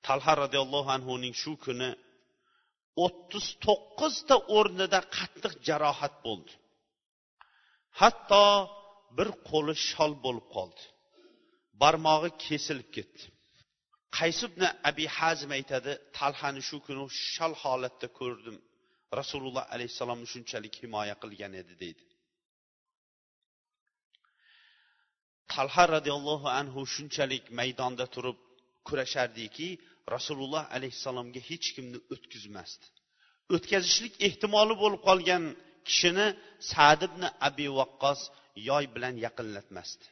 Talha 0.07 0.33
roziyallohu 0.43 0.91
anhuning 0.97 1.35
shu 1.43 1.53
kuni 1.65 1.91
o'ttiz 3.05 3.47
to'qqizta 3.67 4.37
o'rnida 4.59 5.01
qattiq 5.17 5.53
jarohat 5.69 6.15
bo'ldi. 6.27 6.53
Hatto 8.01 8.45
bir 9.17 9.29
qo'li 9.51 9.75
shol 9.91 10.13
bo'lib 10.25 10.47
qoldi. 10.57 10.83
Barmog'i 11.81 12.31
kesilib 12.45 12.89
ketdi. 12.97 13.25
Qaysibni 14.19 14.69
abi 14.91 15.05
hazm 15.19 15.51
aytadi 15.59 15.93
talhani 16.19 16.63
shu 16.69 16.77
kuni 16.87 17.05
shal 17.33 17.53
holatda 17.63 18.09
ko'rdim. 18.21 18.57
Rasululloh 19.21 19.65
alayhissalomni 19.75 20.27
shunchalik 20.35 20.75
himoya 20.83 21.15
qilgan 21.23 21.53
edi 21.63 21.75
deydi. 21.83 22.05
Talha 25.53 25.85
roziyallohu 25.95 26.49
anhu 26.61 26.81
shunchalik 26.95 27.45
maydonda 27.59 28.07
turib 28.15 28.39
kurashardiki 28.89 29.69
rasululloh 30.15 30.65
alayhissalomga 30.77 31.41
hech 31.51 31.67
kimni 31.77 31.99
o'tkazmasdi. 32.15 32.87
O'tkazishlik 33.55 34.15
ehtimoli 34.27 34.75
bo'lib 34.83 35.01
qolgan 35.09 35.45
kishini 35.89 36.27
sad 36.73 37.01
ibn 37.09 37.23
abi 37.49 37.67
vaqqos 37.79 38.21
yoy 38.69 38.85
bilan 38.95 39.15
yaqinlatmasdi. 39.27 40.07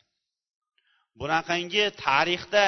Bunaqangi 1.20 1.85
tarixda 2.07 2.64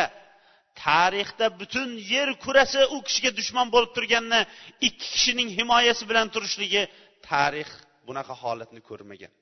tarixda 0.85 1.47
butun 1.61 1.89
yer 2.13 2.29
kurasi 2.45 2.81
u 2.95 2.99
kishiga 3.07 3.31
dushman 3.39 3.67
bo'lib 3.75 3.91
turganini 3.97 4.41
ikki 4.89 5.07
kishining 5.15 5.49
himoyasi 5.59 6.05
bilan 6.11 6.27
turishligi 6.35 6.83
tarix 7.29 7.69
bunaqa 8.09 8.35
holatni 8.43 8.81
ko'rmagan. 8.91 9.33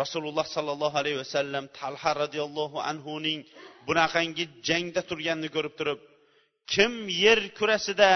Rasululloh 0.00 0.46
sollallohu 0.56 0.96
alayhi 1.02 1.18
vasallam 1.24 1.64
talha 1.80 2.10
roziyallohu 2.22 2.78
anhuning 2.90 3.40
bunaqangi 3.88 4.44
jangda 4.68 5.00
turganini 5.10 5.48
ko'rib 5.56 5.74
turib 5.80 6.00
kim 6.72 6.92
yer 7.24 7.40
kurasida 7.58 8.10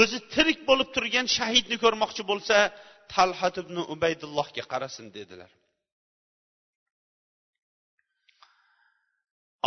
o'zi 0.00 0.18
tirik 0.34 0.58
bo'lib 0.68 0.88
turgan 0.96 1.26
shahidni 1.36 1.76
ko'rmoqchi 1.84 2.22
bo'lsa 2.30 2.56
talhat 3.14 3.54
ibn 3.62 3.76
ubaydullohga 3.94 4.64
qarasin 4.72 5.06
dedilar. 5.16 5.50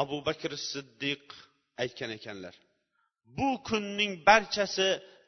Abu 0.02 0.18
bakr 0.28 0.52
siddiq 0.72 1.24
aytgan 1.84 2.12
ekanlar. 2.18 2.56
Bu 3.38 3.50
kunning 3.70 4.14
barchasi 4.30 4.88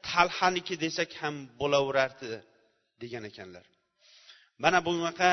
talhaniki 0.10 0.76
desak 0.84 1.12
ham 1.22 1.36
bo'laverardi 1.60 2.32
degan 3.02 3.24
ekanlar. 3.32 3.66
Mana 4.64 4.80
bunaqa 4.88 5.32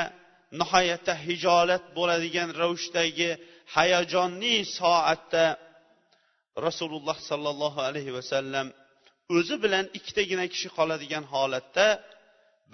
nihoyatda 0.60 1.14
hijolat 1.26 1.84
bo'ladigan 1.98 2.48
ravishdagi 2.62 3.30
hayajonli 3.76 4.54
soatda 4.78 5.44
rasululloh 6.66 7.18
sollallohu 7.30 7.80
alayhi 7.88 8.12
vasallam 8.18 8.66
o'zi 9.36 9.56
bilan 9.64 9.84
ikkitagina 9.98 10.44
kishi 10.52 10.68
qoladigan 10.78 11.24
holatda 11.34 11.86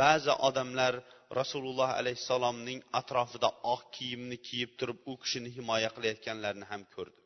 ba'zi 0.02 0.32
odamlar 0.48 0.94
rasululloh 1.40 1.90
alayhissalomning 2.00 2.80
atrofida 3.00 3.48
oq 3.74 3.82
kiyimni 3.96 4.36
kiyib 4.46 4.70
turib 4.78 4.98
u 5.10 5.12
kishini 5.22 5.50
himoya 5.56 5.90
qilayotganlarini 5.96 6.66
ham 6.72 6.82
ko'rdi. 6.94 7.20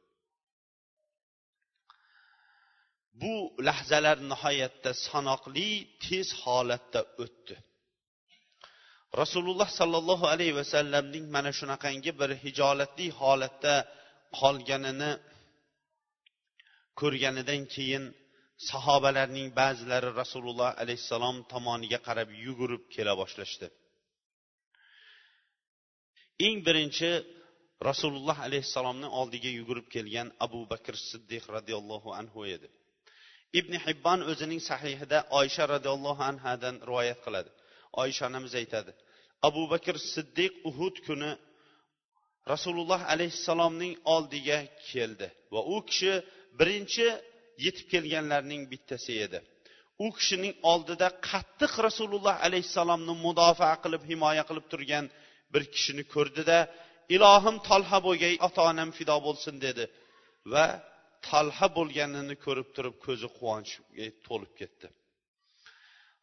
Bu 3.20 3.34
lahzalar 3.68 4.18
nihoyatda 4.32 4.90
sanoqli 5.06 5.70
tez 6.04 6.28
holatda 6.42 7.00
o'tdi. 7.24 7.56
Rasululloh 9.22 9.68
sollallohu 9.80 10.26
alayhi 10.34 10.54
vasallamning 10.60 11.24
mana 11.36 11.50
shunaqangi 11.58 12.12
bir 12.20 12.30
hijolatli 12.44 13.06
holatda 13.20 13.74
qolganini 14.40 15.12
ko'rganidan 17.00 17.62
keyin 17.74 18.04
sahobalarning 18.70 19.48
ba'zilari 19.60 20.10
rasululloh 20.22 20.70
alayhissalom 20.82 21.36
tomoniga 21.52 21.98
qarab 22.06 22.28
yugurib 22.44 22.82
kela 22.94 23.12
boshlashdi. 23.20 23.66
Eng 26.46 26.56
birinchi 26.66 27.10
rasululloh 27.88 28.36
alayhissalomni 28.46 29.08
oldiga 29.20 29.50
yugurib 29.58 29.86
kelgan 29.94 30.28
abu 30.46 30.60
bakr 30.72 30.94
siddiq 31.10 31.44
roziyallohu 31.56 32.08
anhu 32.20 32.40
edi. 32.54 32.68
Ibn 33.58 33.72
hibbon 33.84 34.20
o'zining 34.30 34.60
sahihida 34.70 35.18
oysha 35.40 35.64
roziyallohu 35.74 36.22
anhadan 36.30 36.76
rivoyat 36.88 37.20
qiladi. 37.24 37.50
Oysha 38.02 38.22
onamiz 38.30 38.52
aytadi 38.62 38.92
abu 39.48 39.62
bakr 39.72 39.94
siddiq 40.14 40.52
uhud 40.70 40.96
kuni 41.06 41.30
rasululloh 42.52 43.00
alayhissalomning 43.14 43.94
oldiga 44.14 44.58
keldi 44.90 45.28
va 45.54 45.60
u 45.74 45.76
kishi 45.88 46.12
birinchi 46.58 47.06
yetib 47.64 47.86
kelganlarning 47.92 48.62
bittasi 48.72 49.14
edi. 49.26 49.38
U 50.04 50.06
kishining 50.18 50.54
oldida 50.72 51.08
qattiq 51.30 51.72
rasululloh 51.86 52.36
alayhissalomni 52.46 53.14
mudofaa 53.26 53.76
qilib 53.84 54.02
himoya 54.10 54.42
qilib 54.48 54.66
turgan 54.72 55.06
bir 55.52 55.62
kishini 55.74 56.04
ko'rdida 56.14 56.58
ilohim 57.16 57.56
tolha 57.68 57.98
bo'lgay 58.06 58.34
ota 58.46 58.60
onam 58.70 58.90
fido 58.98 59.16
bo'lsin 59.26 59.54
dedi. 59.66 59.84
Va 60.52 60.66
talha 61.28 61.66
bo'lganini 61.78 62.34
ko'rib 62.44 62.68
turib 62.76 62.96
ko'zi 63.06 63.28
quvonchga 63.36 64.06
to'lib 64.26 64.52
ketdi. 64.60 64.86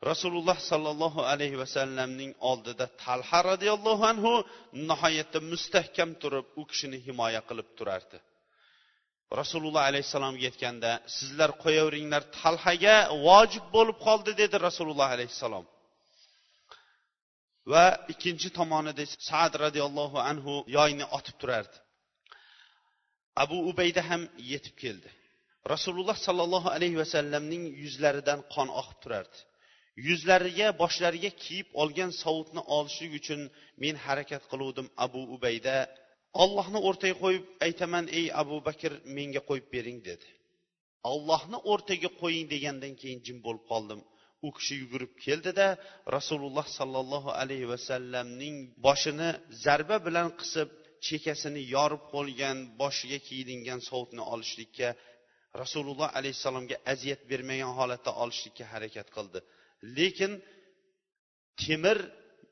Rasululloh 0.09 0.57
sollallohu 0.71 1.21
alayhi 1.31 1.57
vasallamning 1.63 2.31
oldida 2.51 2.85
talha 3.03 3.39
roziyallohu 3.51 4.03
anhu 4.11 4.33
nihoyatda 4.89 5.39
mustahkam 5.51 6.09
turib 6.21 6.45
u 6.59 6.63
kishini 6.69 6.97
himoya 7.07 7.41
qilib 7.49 7.69
turardi. 7.77 8.17
Rasululloh 9.39 9.83
alayhissalomga 9.89 10.45
aytganda 10.49 10.91
sizlar 11.17 11.51
qo'yaveringlar 11.63 12.23
talhaga 12.39 12.95
vojib 13.27 13.65
bo'lib 13.75 13.97
qoldi 14.07 14.31
dedi 14.41 14.55
rasululloh 14.67 15.09
alayhissalom. 15.15 15.65
Va 17.71 17.86
ikkinchi 18.13 18.49
tomonida 18.60 19.03
sad 19.30 19.53
roziyallohu 19.63 20.17
anhu 20.30 20.53
yoyni 20.77 21.06
otib 21.17 21.36
turardi. 21.41 21.77
Abu 23.43 23.58
ubayda 23.71 24.01
ham 24.10 24.21
yetib 24.51 24.75
keldi. 24.84 25.10
Rasululloh 25.73 26.17
sollallohu 26.27 26.69
alayhi 26.75 26.97
vasallamning 27.03 27.63
yuzlaridan 27.84 28.39
qon 28.53 28.67
oqib 28.82 28.97
turardi. 29.03 29.38
Yuzlariga 30.08 30.67
boshlariga 30.82 31.32
kiyib 31.43 31.67
olgan 31.82 32.12
sovutni 32.23 32.62
olishlik 32.77 33.13
uchun 33.19 33.41
men 33.84 33.95
harakat 34.06 34.43
qiluvdim 34.51 34.88
abu 35.06 35.21
ubayda. 35.36 35.75
Ollohni 36.43 36.80
o'rtaga 36.88 37.15
qo'yib 37.23 37.45
aytaman 37.67 38.06
ey 38.19 38.25
abu 38.41 38.56
bakr 38.67 38.91
menga 39.17 39.41
qo'yib 39.49 39.67
bering 39.75 39.99
dedi. 40.10 40.27
Ollohni 41.12 41.58
o'rtaga 41.71 42.10
qo'ying 42.21 42.45
degandan 42.53 42.93
keyin 43.01 43.19
jim 43.25 43.38
bo'lib 43.45 43.63
qoldim. 43.71 43.99
U 44.45 44.50
kishi 44.58 44.76
yugurib 44.82 45.13
keldida 45.26 45.67
rasululloh 46.17 46.65
sollallohu 46.80 47.30
alayhi 47.41 47.67
vasallamning 47.73 48.56
boshini 48.86 49.30
zarba 49.65 49.97
bilan 50.08 50.30
qisib 50.39 50.69
chekkasini 51.08 51.62
yorib 51.76 52.04
qo'ygan 52.13 52.58
boshiga 52.82 53.19
kiyilingan 53.28 53.80
sovutni 53.89 54.23
olishlikka 54.34 54.89
rasululloh 55.62 56.10
alayhissalomga 56.19 56.78
aziyat 56.93 57.21
bermagan 57.32 57.71
holatda 57.80 58.12
olishlikka 58.23 58.65
harakat 58.73 59.08
qildi. 59.15 59.39
Lekin 59.97 60.32
temir 61.63 61.97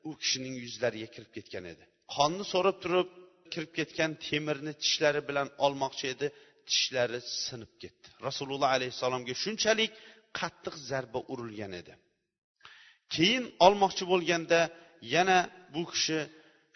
u 0.08 0.10
kishining 0.20 0.54
yuzlariga 0.64 1.08
kirib 1.14 1.30
ketgan 1.36 1.64
edi. 1.72 1.84
Qonni 2.16 2.44
so'rib 2.52 2.76
turib 2.84 3.08
kirib 3.52 3.72
ketgan 3.78 4.10
temirni 4.26 4.72
tishlari 4.82 5.20
bilan 5.28 5.48
olmoqchi 5.66 6.06
edi. 6.14 6.26
Tishlari 6.70 7.20
sinib 7.46 7.72
ketdi. 7.82 8.08
Rasululloh 8.28 8.70
alayhissalomga 8.76 9.34
shunchalik 9.44 9.92
qattiq 10.38 10.74
zarba 10.90 11.20
urilgan 11.32 11.72
edi. 11.80 11.92
Keyin 13.14 13.44
olmoqchi 13.66 14.04
bo'lganda 14.12 14.60
yana 15.14 15.38
bu 15.74 15.82
kishi 15.92 16.20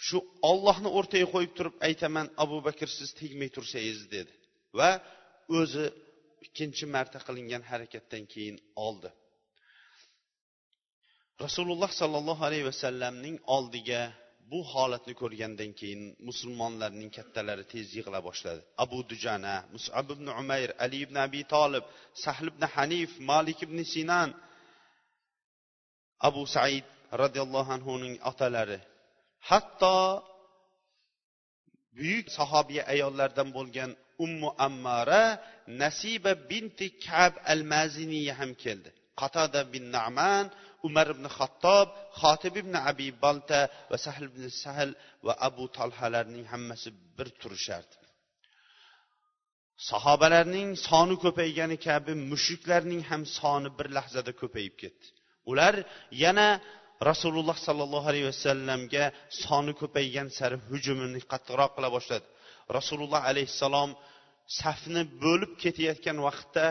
shu 0.07 0.18
ollohni 0.51 0.90
o'rtaga 0.99 1.27
qo'yib 1.35 1.53
turib 1.59 1.75
aytaman 1.88 2.27
abu 2.44 2.57
bakr 2.66 2.88
siz 2.99 3.09
tegmay 3.20 3.51
tursangiz 3.57 4.01
dedi 4.14 4.33
va 4.79 4.90
o'zi 5.59 5.87
ikkinchi 6.46 6.85
marta 6.94 7.18
qilingan 7.27 7.62
harakatdan 7.70 8.25
keyin 8.33 8.57
oldi. 8.87 9.11
Rasululloh 11.44 11.90
sollallohu 12.01 12.42
alayhi 12.49 12.66
vasallamning 12.70 13.37
oldiga 13.57 14.03
bu 14.50 14.60
holatni 14.72 15.14
ko'rgandan 15.22 15.70
keyin 15.80 16.02
musulmonlarning 16.28 17.10
kattalari 17.16 17.64
tez 17.72 17.86
yig'ila 17.96 18.20
boshladi. 18.28 18.62
Abu 18.84 18.98
dujana 19.10 19.54
musab 19.74 20.06
ibn 20.14 20.26
umayr 20.40 20.70
ali 20.84 20.98
ibn 21.06 21.16
abi 21.26 21.42
tolib 21.54 21.84
sahl 22.24 22.46
ibn 22.52 22.62
hanif 22.74 23.10
malik 23.30 23.58
ibn 23.66 23.78
sinan 23.94 24.30
abu 26.28 26.42
said 26.54 26.86
roziyallohu 27.22 27.70
anhuning 27.76 28.14
otalari. 28.30 28.78
Hatto 29.48 29.98
buyuk 31.96 32.26
sahobiya 32.38 32.82
ayollardan 32.94 33.48
bo'lgan 33.56 33.90
ummu 34.24 34.48
ammara 34.66 35.24
nasiba 35.82 36.32
binti 36.50 36.86
kab 37.06 37.32
al 37.52 37.62
maziniya 37.72 38.34
ham 38.40 38.52
keldi. 38.62 38.90
Qatada 39.20 39.60
bin 39.72 39.84
naman 39.98 40.44
umar 40.88 41.07
ibn 41.14 41.25
xattob 41.37 41.88
xotib 42.21 42.55
ibn 42.62 42.75
abi 42.90 43.09
balta 43.25 43.61
va 43.90 43.97
sahl 44.05 44.25
ibn 44.31 44.43
sahl 44.62 44.90
va 45.27 45.35
abu 45.49 45.64
talhalarning 45.79 46.45
hammasi 46.53 46.88
bir 47.16 47.29
turishardi. 47.40 47.97
Sahobalarning 49.90 50.69
soni 50.88 51.16
ko'paygani 51.25 51.77
kabi 51.88 52.12
mushriklarning 52.31 53.03
ham 53.11 53.23
soni 53.38 53.71
bir 53.79 53.87
lahzada 53.97 54.33
ko'payib 54.40 54.75
ketdi. 54.83 55.07
Ular 55.51 55.75
yana 56.25 56.49
rasululloh 57.11 57.57
sollallohu 57.66 58.07
alayhi 58.12 58.29
vasallamga 58.33 59.05
soni 59.45 59.73
ko'paygan 59.81 60.29
sari 60.38 60.57
hujumini 60.69 61.21
qattiqroq 61.33 61.71
qila 61.77 61.88
boshladi. 61.97 62.27
Rasululloh 62.79 63.23
alayhissalom 63.31 63.90
safni 64.61 65.03
bo'lib 65.25 65.53
ketayotgan 65.62 66.19
vaqtda 66.27 66.64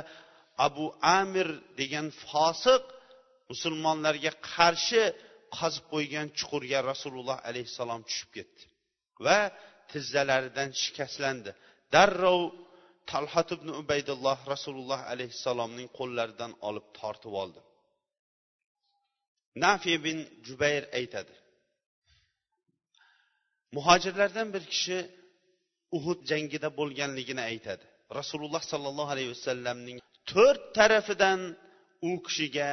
abu 0.68 0.86
amir 1.20 1.48
degan 1.80 2.08
fosiq 2.24 2.84
musulmonlarga 3.52 4.32
qarshi 4.52 5.04
qazib 5.58 5.86
qo'ygan 5.94 6.28
chuqurga 6.40 6.80
rasululloh 6.92 7.38
alayhissalom 7.50 8.02
tushib 8.10 8.30
ketdi 8.38 8.64
va 9.26 9.40
tizzalaridan 9.92 10.70
shikastlandi. 10.82 11.52
Darrov 11.94 12.42
talhat 13.12 13.50
ibn 13.58 13.70
ubaydulloh 13.82 14.40
rasululloh 14.54 15.02
alayhissalomning 15.14 15.88
qo'llaridan 15.98 16.52
olib 16.68 16.88
tortib 17.00 17.34
oldi. 17.42 17.62
Nafi 19.66 19.94
bin 20.06 20.18
jubayr 20.48 20.84
aytadi 21.00 21.34
muhojirlardan 23.76 24.48
bir 24.56 24.64
kishi 24.74 24.98
uhud 25.98 26.20
jangida 26.32 26.70
bo'lganligini 26.80 27.44
aytadi. 27.52 27.86
Rasululloh 28.20 28.64
sollallohu 28.72 29.12
alayhi 29.16 29.32
vasallamning 29.36 29.98
to'rt 30.32 30.64
tarafidan 30.78 31.40
u 32.10 32.12
kishiga 32.26 32.70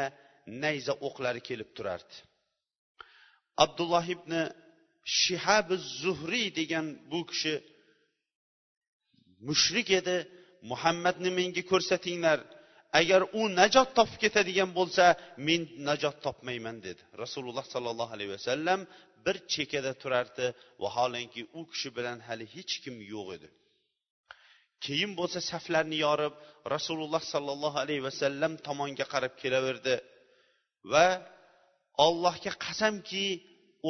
nayza 0.62 0.94
o'qlari 1.06 1.40
kelib 1.48 1.70
turardi. 1.76 2.14
Abdulloh 3.64 4.06
ibn 4.16 4.32
shihabi 5.20 5.76
zuhriy 6.02 6.48
degan 6.60 6.86
bu 7.10 7.20
kishi 7.30 7.54
mushrik 9.48 9.88
edi. 10.00 10.16
Muhammadni 10.70 11.30
menga 11.38 11.62
ko'rsatinglar. 11.72 12.38
Agar 13.00 13.22
u 13.40 13.42
najot 13.60 13.88
topib 13.98 14.18
ketadigan 14.24 14.70
bo'lsa 14.78 15.04
men 15.48 15.60
najot 15.88 16.16
topmayman 16.26 16.76
dedi. 16.86 17.02
Rasululloh 17.22 17.66
sollallohu 17.74 18.12
alayhi 18.16 18.32
vasallam 18.36 18.80
bir 19.24 19.36
chekkada 19.52 19.92
turardi. 20.02 20.46
Vaholanki 20.84 21.42
u 21.58 21.62
kishi 21.70 21.88
bilan 21.96 22.18
hali 22.28 22.46
hech 22.54 22.74
kim 22.82 22.96
yo'q 23.14 23.28
edi. 23.36 23.48
Keyin 24.84 25.12
bo'lsa 25.18 25.38
saflarni 25.50 25.98
yorib 26.06 26.34
rasululloh 26.74 27.22
sollallohu 27.32 27.78
alayhi 27.84 28.02
vasallam 28.08 28.52
tomonga 28.66 29.06
qarab 29.12 29.34
kelaverdi. 29.42 29.94
Va 30.92 31.06
ollohga 32.06 32.52
qasamki 32.66 33.24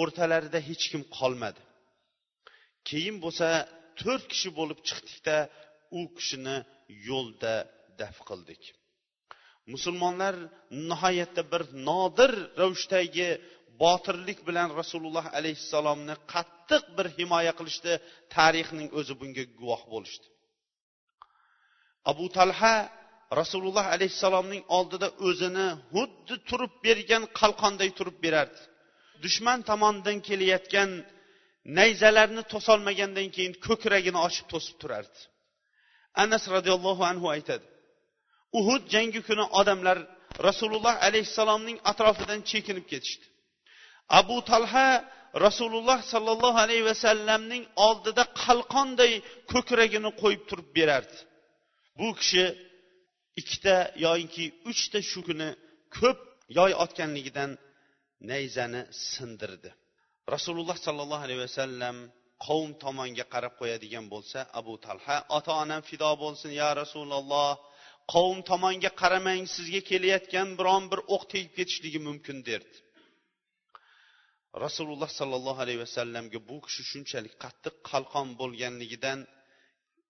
o'rtalarida 0.01 0.61
hech 0.69 0.85
kim 0.93 1.03
qolmadi. 1.19 1.61
Keyin 2.89 3.17
bo'lsa 3.25 3.49
to'rt 4.01 4.25
kishi 4.33 4.51
bo'lib 4.59 4.79
chiqdikda 4.89 5.37
u 5.99 6.01
kishini 6.17 6.57
yo'lda 7.09 7.55
daf 8.01 8.17
qildik. 8.29 8.63
Musulmonlar 9.73 10.35
nihoyatda 10.91 11.43
bir 11.53 11.63
nodir 11.89 12.33
ravshdagi 12.61 13.29
botirlik 13.83 14.39
bilan 14.49 14.69
rasululloh 14.81 15.27
alayhissalomni 15.39 16.15
qattiq 16.33 16.83
bir 16.97 17.07
himoya 17.19 17.53
qilishdi 17.59 17.93
tarixning 18.37 18.89
o'zi 18.99 19.15
bunga 19.21 19.45
guvoh 19.59 19.83
bo'lishdi. 19.93 20.27
Abu 22.11 22.27
talha 22.37 22.75
rasululloh 23.41 23.87
alayhissalomning 23.95 24.63
oldida 24.79 25.09
o'zini 25.29 25.69
xuddi 25.95 26.35
turib 26.49 26.73
bergan 26.87 27.23
qalqonday 27.41 27.91
turib 27.99 28.19
berardi. 28.25 28.61
Dushman 29.25 29.59
tomonidan 29.71 30.19
kelayotgan 30.29 30.91
nayzalarni 31.79 32.43
to'solmagandan 32.53 33.29
keyin 33.37 33.55
ko'kragini 33.67 34.19
ochib 34.27 34.47
to'sib 34.53 34.77
turardi. 34.83 35.19
Anas 36.23 36.45
roziyallohu 36.55 37.03
anhu 37.13 37.27
aytadi 37.37 37.67
uhud 38.59 38.83
jangi 38.95 39.21
kuni 39.29 39.45
odamlar 39.61 39.99
rasululloh 40.49 40.95
alayhissalomning 41.07 41.79
atrofidan 41.91 42.41
chekinib 42.51 42.87
ketishdi. 42.93 43.27
Abu 44.21 44.37
talha 44.51 44.89
rasululloh 45.47 45.99
sollallohu 46.13 46.59
alayhi 46.65 46.85
vasallamning 46.91 47.65
oldida 47.87 48.25
qalqonday 48.45 49.13
ko'kragini 49.53 50.11
qo'yib 50.23 50.43
turib 50.51 50.69
berardi. 50.79 51.17
Bu 51.99 52.09
kishi 52.19 52.45
ikkita 53.41 53.77
yoyinki 54.05 54.45
uchta 54.71 54.99
shu 55.11 55.21
kuni 55.29 55.49
ko'p 55.99 56.19
yoy 56.59 56.73
otganligidan 56.85 57.51
nayzani 58.31 58.83
sindirdi. 59.13 59.71
Rasululloh 60.35 60.77
sollallohu 60.87 61.25
alayhi 61.27 61.43
vasallam 61.47 61.97
qavm 62.47 62.71
tomonga 62.85 63.25
qarab 63.35 63.55
qo'yadigan 63.61 64.05
bo'lsa 64.15 64.39
abu 64.61 64.75
talha 64.87 65.17
ota 65.37 65.53
onam 65.63 65.83
fido 65.89 66.11
bo'lsin 66.23 66.51
ya 66.63 66.69
rasululloh 66.83 67.51
qavm 68.15 68.39
tomonga 68.51 68.91
qaramang 69.03 69.43
sizga 69.55 69.81
kelayotgan 69.91 70.49
biron 70.59 70.83
bir 70.91 71.01
o'q 71.15 71.23
tegib 71.33 71.53
ketishligi 71.59 72.01
mumkin 72.09 72.39
derdi. 72.49 72.77
Rasululloh 74.65 75.11
sollallohu 75.21 75.61
alayhi 75.65 75.81
vasallamga 75.87 76.39
bu 76.49 76.57
kishi 76.65 76.83
shunchalik 76.91 77.35
qattiq 77.45 77.75
qalqon 77.91 78.29
bo'lganligidan 78.41 79.19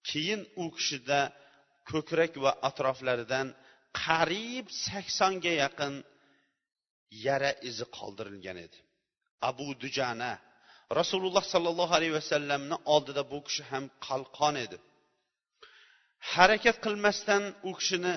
keyin 0.09 0.41
u 0.63 0.65
kishida 0.77 1.21
ko'krak 1.91 2.33
va 2.45 2.53
atroflaridan 2.69 3.47
qariyb 4.03 4.67
saksonga 4.87 5.53
yaqin 5.65 5.95
yara 7.27 7.51
izi 7.69 7.87
qoldirilgan 7.99 8.59
edi. 8.67 8.79
Abu 9.51 9.67
dujana 9.83 10.33
rasululloh 11.01 11.45
sollallohu 11.55 11.93
alayhi 11.99 12.15
vasallamni 12.21 12.77
oldida 12.95 13.23
bu 13.33 13.39
kishi 13.47 13.63
ham 13.71 13.85
qalqon 14.07 14.55
edi. 14.65 14.79
Harakat 16.33 16.77
qilmasdan 16.85 17.43
u 17.69 17.71
kishini 17.79 18.15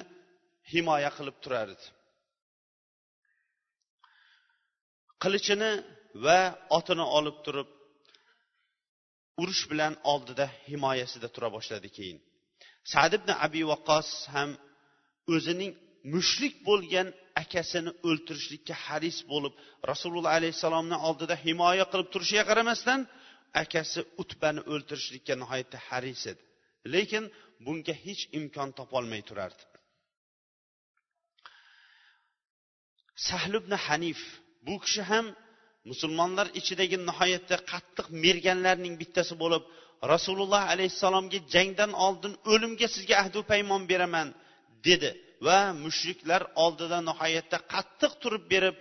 himoya 0.71 1.09
qilib 1.17 1.37
turardi 1.43 1.85
qilichini 5.23 5.71
va 6.25 6.39
otini 6.77 7.05
olib 7.17 7.37
turib 7.45 7.69
urush 9.41 9.63
bilan 9.71 9.93
oldida 10.11 10.45
himoyasida 10.69 11.27
tura 11.35 11.49
boshladi 11.55 11.89
keyin. 11.97 12.19
Sad 12.93 13.11
ibn 13.19 13.29
abi 13.45 13.61
vaqos 13.71 14.09
ham 14.33 14.49
o'zining 15.35 15.71
mushrik 16.13 16.55
bo'lgan 16.67 17.07
akasini 17.43 17.91
o'ltirishlikka 18.07 18.75
haris 18.85 19.17
bo'lib 19.31 19.53
rasululloh 19.91 20.31
alayhissalomni 20.37 20.97
oldida 21.07 21.35
himoya 21.45 21.85
qilib 21.91 22.07
turishiga 22.13 22.43
qaramasdan 22.49 22.99
akasi 23.63 23.99
utbani 24.21 24.61
o'ltirishlikka 24.73 25.33
nihoyatda 25.41 25.77
haris 25.87 26.21
edi. 26.31 26.43
Lekin 26.93 27.23
bunga 27.65 27.93
hech 28.05 28.21
imkon 28.37 28.69
topolmay 28.79 29.21
turardi. 29.29 29.63
Sahl 33.27 33.53
ibn 33.61 33.73
hanif 33.85 34.19
bu 34.67 34.75
kishi 34.83 35.01
ham 35.11 35.25
musulmonlar 35.89 36.47
ichidagi 36.59 36.97
nihoyatda 37.09 37.57
qattiq 37.71 38.07
merganlarning 38.23 38.95
bittasi 39.01 39.33
bo'lib 39.43 39.63
rasululloh 40.13 40.63
alayhissalomga 40.73 41.39
jangdan 41.53 41.91
oldin 42.05 42.33
o'limga 42.51 42.87
sizga 42.95 43.15
ahdu 43.23 43.39
paymon 43.51 43.81
beraman 43.91 44.27
dedi. 44.87 45.11
Va 45.47 45.59
mushriklar 45.83 46.41
oldida 46.63 46.97
nihoyatda 47.09 47.57
qattiq 47.73 48.13
turib 48.21 48.43
berib 48.53 48.75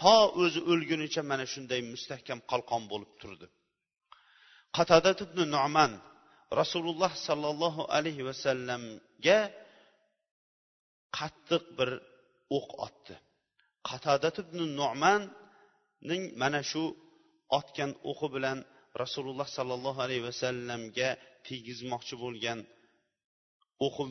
to 0.00 0.16
o'zi 0.42 0.60
o'lgunicha 0.72 1.22
mana 1.30 1.44
shunday 1.52 1.80
mustahkam 1.92 2.38
qalqon 2.50 2.82
bo'lib 2.92 3.12
turdi. 3.20 3.46
Qatodat 4.76 5.18
ibn 5.26 5.38
numan 5.56 5.92
rasululloh 6.60 7.12
sollallohu 7.26 7.82
alayhi 7.96 8.22
vasallamga 8.28 9.38
qattiq 11.18 11.64
bir 11.78 11.90
o'q 12.56 12.68
otdi. 12.86 13.14
Qatodat 13.88 14.36
ibn 14.44 14.58
numanning 14.80 16.24
mana 16.42 16.60
shu 16.70 16.84
otgan 17.58 17.90
o'qi 18.10 18.28
bilan 18.34 18.58
rasululloh 19.02 19.48
sollallohu 19.58 20.00
alayhi 20.06 20.24
vasallamga 20.30 21.08
tegizmoqchi 21.48 22.14
bo'lgan 22.24 22.58
o'qi 23.86 24.04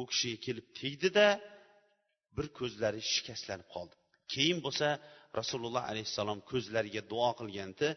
u 0.00 0.02
kishiga 0.10 0.38
kelib 0.46 0.66
tegdida 0.80 1.26
bir 2.36 2.46
ko'zlari 2.58 3.00
shikastlanib 3.14 3.68
qoldi. 3.74 3.94
Keyin 4.32 4.58
bo'lsa 4.66 4.88
rasululloh 5.40 5.84
alayhissalom 5.90 6.40
ko'zlariga 6.50 7.02
duo 7.12 7.30
qilganda 7.40 7.88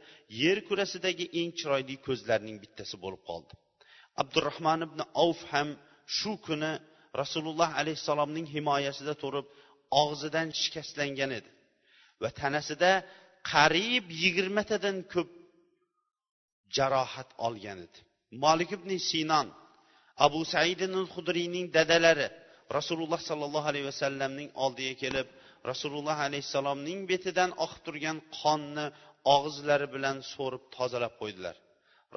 yer 0.44 0.58
kurasidagi 0.68 1.26
eng 1.40 1.52
chiroyli 1.60 1.96
ko'zlarning 2.08 2.58
bittasi 2.64 2.96
bo'lib 3.04 3.22
qoldi. 3.30 3.54
Abdurahmon 4.22 4.80
ibn 4.88 5.00
avf 5.24 5.40
ham 5.52 5.70
shu 6.18 6.32
kuni 6.46 6.72
rasululloh 7.22 7.70
alayhissalomning 7.82 8.48
himoyasida 8.56 9.14
turib 9.24 9.48
og'zidan 10.04 10.48
shikastlangan 10.62 11.32
edi 11.40 11.50
va 12.22 12.30
tanasida 12.42 12.92
qariyb 13.52 14.06
yigirmatadan 14.24 14.98
ko'p 15.14 15.30
jarohat 16.78 17.30
olgan 17.48 17.80
edi. 17.86 18.00
Molik 18.44 18.72
ibn 18.78 18.92
sinon 19.10 19.48
abu 20.26 20.42
said 20.54 20.82
hudriyning 21.14 21.66
dadalari 21.78 22.28
rasululloh 22.78 23.20
sollallohu 23.30 23.68
alayhi 23.72 23.88
vasallamning 23.92 24.50
oldiga 24.64 24.94
kelib 25.04 25.28
rasululloh 25.72 26.18
alayhissalomning 26.28 27.00
betidan 27.12 27.52
oqib 27.66 27.82
turgan 27.86 28.18
qonni 28.40 28.86
og'izlari 29.36 29.88
bilan 29.96 30.18
so'rib 30.34 30.64
tozalab 30.76 31.14
qo'ydilar. 31.22 31.56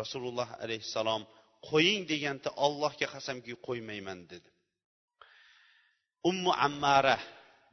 Rasululloh 0.01 0.49
alayhissalom 0.65 1.23
qo'ying 1.71 2.03
deganda 2.13 2.51
allohga 2.65 3.07
qasamki 3.15 3.53
qo'ymayman 3.67 4.19
dedi. 4.33 4.49
Ummu 6.31 6.53
ammara 6.67 7.17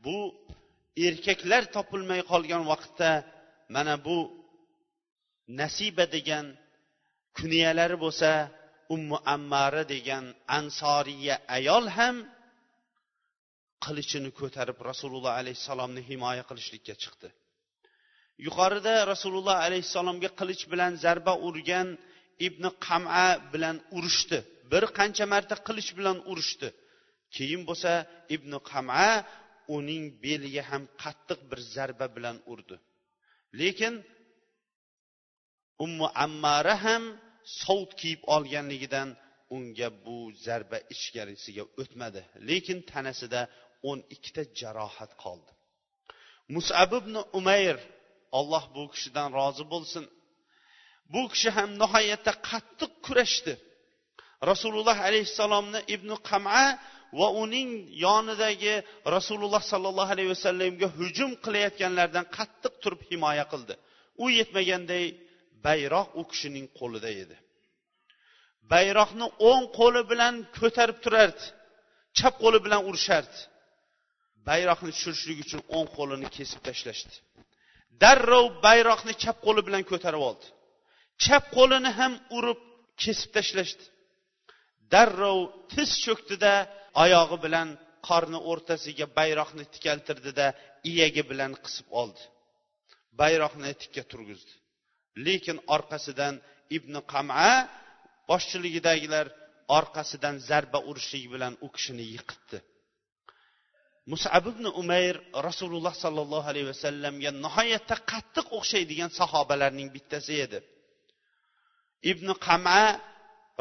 bu 0.05 0.17
erkaklar 1.07 1.63
topilmay 1.75 2.21
qolgan 2.31 2.63
vaqtda 2.71 3.11
mana 3.75 3.95
bu 4.07 4.17
nasiba 5.59 6.05
degan 6.15 6.45
kunyalari 7.39 7.97
bo'lsa 8.05 8.29
ummu 8.95 9.17
ammara 9.35 9.83
degan 9.93 10.25
ansoriya 10.57 11.35
ayol 11.57 11.85
ham 11.97 12.15
qilichini 13.85 14.29
ko'tarib 14.39 14.77
rasululloh 14.89 15.33
alayhissalomni 15.41 16.01
himoya 16.09 16.43
qilishlikka 16.49 16.93
chiqdi. 17.03 17.29
Yuqorida 18.45 18.95
rasululloh 19.11 19.57
alayhissalomga 19.67 20.29
qilich 20.39 20.63
bilan 20.71 20.91
zarba 21.03 21.33
urgan 21.47 21.87
ibn 22.47 22.63
qama 22.87 23.25
bilan 23.53 23.77
urushdi. 23.97 24.39
Bir 24.71 24.83
qancha 24.97 25.25
marta 25.33 25.55
qilich 25.67 25.89
bilan 25.97 26.17
urushdi. 26.31 26.67
Keyin 27.35 27.61
bo'lsa 27.69 27.91
ibn 28.35 28.51
qama 28.71 29.05
uning 29.77 30.03
beliga 30.23 30.63
ham 30.69 30.83
qattiq 31.01 31.39
bir 31.49 31.59
zarba 31.75 32.05
bilan 32.15 32.37
urdi. 32.53 32.75
Lekin 33.59 33.93
ummu 35.85 36.07
ammara 36.25 36.75
ham 36.85 37.03
sovut 37.61 37.91
kiyib 37.99 38.21
olganligidan 38.35 39.09
unga 39.55 39.89
bu 40.05 40.17
zarba 40.45 40.77
ichkarisiga 40.93 41.63
o'tmadi. 41.81 42.21
Lekin 42.49 42.79
tanasida 42.91 43.41
o'n 43.89 43.99
ikkita 44.15 44.43
jarohat 44.59 45.11
qoldi. 45.23 45.51
Musab 46.55 46.91
ibn 46.99 47.15
umayr 47.39 47.77
alloh 48.39 48.63
bu 48.75 48.83
kishidan 48.93 49.29
rozi 49.39 49.65
bo'lsin. 49.73 50.05
Bu 51.13 51.21
kishi 51.31 51.49
ham 51.57 51.69
nihoyatda 51.81 52.33
qattiq 52.49 52.91
kurashdi. 53.05 53.53
Rasululloh 54.51 54.97
alayhissalomni 55.07 55.79
ibn 55.95 56.09
qama 56.29 56.61
va 57.19 57.27
uning 57.43 57.69
yonidagi 58.05 58.73
rasululloh 59.15 59.63
sollallohu 59.71 60.11
alayhi 60.15 60.31
vasallamga 60.35 60.87
hujum 60.99 61.31
qilayotganlardan 61.45 62.25
qattiq 62.37 62.73
turib 62.83 63.01
himoya 63.09 63.45
qildi. 63.51 63.73
U 64.23 64.25
yetmaganday 64.39 65.05
bayroq 65.65 66.07
u 66.19 66.23
kishining 66.31 66.67
qo'lida 66.79 67.09
edi. 67.23 67.37
Bayroqni 68.73 69.27
o'ng 69.49 69.65
qo'li 69.77 70.01
bilan 70.11 70.35
ko'tarib 70.57 70.97
turardi 71.05 71.45
chap 72.17 72.35
qo'li 72.43 72.59
bilan 72.65 72.81
urishardi. 72.89 73.37
Bayroqni 74.49 74.91
tushirishlik 74.95 75.37
uchun 75.45 75.61
o'ng 75.77 75.89
qo'lini 75.97 76.27
kesib 76.37 76.59
tashlashdi. 76.67 77.15
Darrov 78.03 78.45
bayroqni 78.65 79.13
chap 79.23 79.37
qo'li 79.45 79.61
bilan 79.67 79.83
ko'tarib 79.91 80.21
oldi. 80.29 80.45
Chap 81.23 81.43
qo'lini 81.57 81.91
ham 81.99 82.13
urib 82.37 82.59
kesib 83.03 83.29
tashlashdi. 83.35 83.83
Darrov 84.93 85.39
tiz 85.71 85.89
cho'kdida 86.05 86.53
oyog'i 87.03 87.37
bilan 87.45 87.69
qorni 88.07 88.39
o'rtasiga 88.51 89.05
bayroqni 89.19 89.63
tikaltirdida 89.73 90.47
iyagi 90.91 91.23
bilan 91.31 91.51
qisib 91.65 91.87
oldi. 92.01 92.21
Bayroqni 93.21 93.71
tikka 93.81 94.03
turgizdi. 94.11 94.53
Lekin 95.25 95.57
orqasidan 95.75 96.35
ibn 96.77 96.93
qama 97.11 97.45
boshchiligidagilar 98.29 99.25
orqasidan 99.77 100.35
zarba 100.49 100.79
urishlik 100.89 101.25
bilan 101.33 101.53
u 101.65 101.67
kishini 101.75 102.05
yiqitdi. 102.13 102.57
Musab 104.11 104.45
ibn 104.51 104.65
umayr 104.81 105.15
rasululloh 105.47 105.93
sollallohu 106.03 106.47
alayhi 106.51 106.67
vasallamga 106.73 107.31
nihoyatda 107.45 107.95
qattiq 108.11 108.47
o'xshaydigan 108.57 109.11
sahobalarning 109.19 109.89
bittasi 109.95 110.33
edi. 110.45 110.59
Ibn 112.11 112.27
qama 112.45 112.79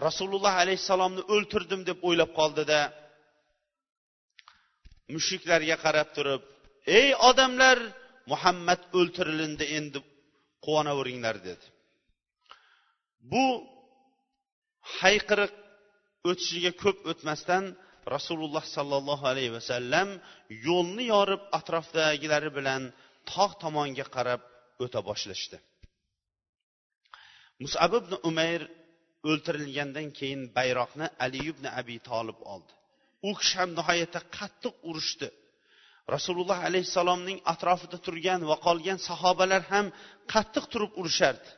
rasululloh 0.06 0.54
alayhissalomni 0.62 1.22
o'ltirdim 1.34 1.80
deb 1.88 1.98
o'ylab 2.08 2.30
qoldida 2.38 2.80
mushriklarga 5.14 5.76
qarab 5.84 6.08
turib 6.16 6.42
ey 6.98 7.08
odamlar 7.30 7.78
muhammad 8.32 8.80
o'ltirilindi 8.98 9.64
endi 9.78 9.98
quvonaveringlar 10.64 11.36
dedi. 11.48 11.66
Bu 13.32 13.44
hayqiriq 15.00 15.52
o'tishiga 16.30 16.72
ko'p 16.82 16.98
o'tmasdan 17.10 17.64
rasululloh 18.14 18.64
sollallohu 18.76 19.24
alayhi 19.32 19.52
vasallam 19.58 20.08
yo'lni 20.68 21.04
yorib 21.14 21.42
atrofdagilari 21.58 22.50
bilan 22.58 22.82
tog' 23.32 23.54
tomonga 23.62 24.06
qarab 24.16 24.42
o'ta 24.84 25.00
boshlashdi. 25.08 25.56
Musab 27.64 27.92
ibn 28.00 28.12
umayr 28.30 28.62
o'ltirilgandan 29.30 30.08
keyin 30.18 30.42
bayroqni 30.58 31.06
ali 31.24 31.40
ibn 31.52 31.64
abi 31.80 31.96
tolib 32.10 32.38
oldi. 32.52 32.72
U 33.28 33.30
kishi 33.38 33.54
ham 33.60 33.70
nihoyatda 33.78 34.20
qattiq 34.36 34.74
urushdi 34.88 35.28
rasululloh 36.14 36.58
alayhissalomning 36.68 37.38
atrofida 37.52 37.98
turgan 38.06 38.40
va 38.50 38.56
qolgan 38.66 38.98
sahobalar 39.08 39.62
ham 39.72 39.86
qattiq 40.32 40.64
turib 40.72 40.92
urishardi. 41.00 41.48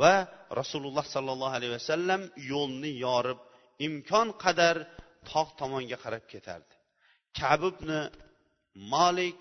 Va 0.00 0.14
rasululloh 0.60 1.04
sollallohu 1.14 1.54
alayhi 1.58 1.74
vasallam 1.78 2.22
yo'lni 2.52 2.92
yorib 3.06 3.40
imkon 3.86 4.28
qadar 4.44 4.76
tog' 5.30 5.50
tomonga 5.60 5.98
qarab 6.04 6.24
ketardi. 6.32 6.72
Kabibni 7.38 8.00
molik 8.94 9.40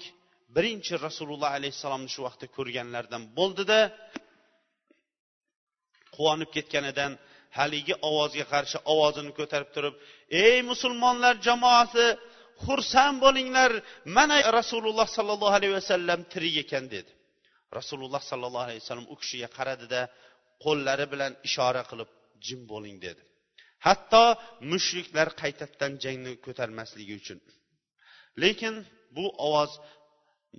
birinchi 0.56 0.94
rasululloh 1.08 1.50
alayhissalomni 1.58 2.10
shu 2.16 2.22
vaqtda 2.28 2.48
ko'rganlardan 2.58 3.24
bo'ldida 3.38 3.80
quvonib 6.16 6.50
ketganidan 6.56 7.12
haligi 7.58 7.96
ovozga 8.10 8.46
qarshi 8.54 8.78
ovozini 8.94 9.32
ko'tarib 9.40 9.70
turib 9.76 9.96
ey 10.46 10.58
musulmonlar 10.72 11.34
jamoasi 11.48 12.06
xursand 12.66 13.18
bo'linglar 13.26 13.72
mana 14.18 14.38
rasululloh 14.60 15.08
sollallohu 15.18 15.56
alayhi 15.60 15.76
vasallam 15.80 16.20
tirik 16.32 16.56
ekan 16.64 16.86
dedi. 16.96 17.12
Rasululloh 17.80 18.22
sollallohu 18.32 18.66
alayhi 18.68 18.82
vasallam 18.84 19.08
u 19.14 19.16
kishiga 19.22 19.50
qaradida 19.58 20.02
qo'llari 20.66 21.06
bilan 21.14 21.32
ishora 21.48 21.84
qilib 21.90 22.10
jim 22.46 22.62
bo'ling 22.72 22.98
dedi. 23.06 23.22
Hatto 23.88 24.24
mushriklar 24.72 25.28
qaytadan 25.42 25.92
jangni 26.04 26.34
ko'tarmasligi 26.46 27.14
uchun. 27.22 27.40
Lekin 28.44 28.76
bu 29.16 29.26
ovoz 29.48 29.72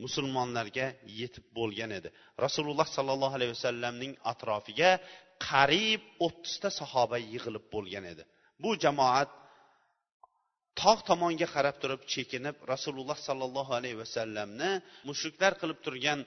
musulmonlarga 0.04 0.86
yetib 1.20 1.44
bo'lgan 1.58 1.90
edi. 1.98 2.08
Rasululloh 2.44 2.88
sollallohu 2.96 3.34
alayhi 3.38 3.52
vasallamning 3.56 4.12
atrofiga 4.32 4.90
qariyb 5.48 6.02
o'ttizta 6.26 6.68
sahoba 6.80 7.16
yig'ilib 7.32 7.64
bo'lgan 7.74 8.04
edi. 8.12 8.22
Bu 8.62 8.70
jamoat 8.84 9.30
tog' 10.80 11.02
tomonga 11.08 11.48
qarab 11.54 11.76
turib 11.82 12.02
chekinib 12.12 12.56
rasululloh 12.72 13.18
sollallohu 13.28 13.72
alayhi 13.78 13.98
vasallamni 14.04 14.70
mushriklar 15.08 15.52
qilib 15.60 15.78
turgan 15.86 16.20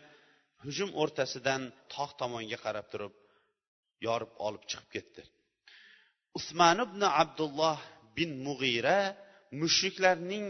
hujum 0.64 0.90
o'rtasidan 1.02 1.62
tog' 1.94 2.14
tomonga 2.22 2.58
qarab 2.66 2.88
turib 2.94 3.14
yorib 4.08 4.32
olib 4.48 4.64
chiqib 4.70 4.90
ketdi. 4.96 5.22
Usmon 6.38 6.78
ibn 6.86 7.02
abdulloh 7.22 7.78
bin 8.18 8.32
mug'ira 8.48 9.00
mushriklarning 9.62 10.46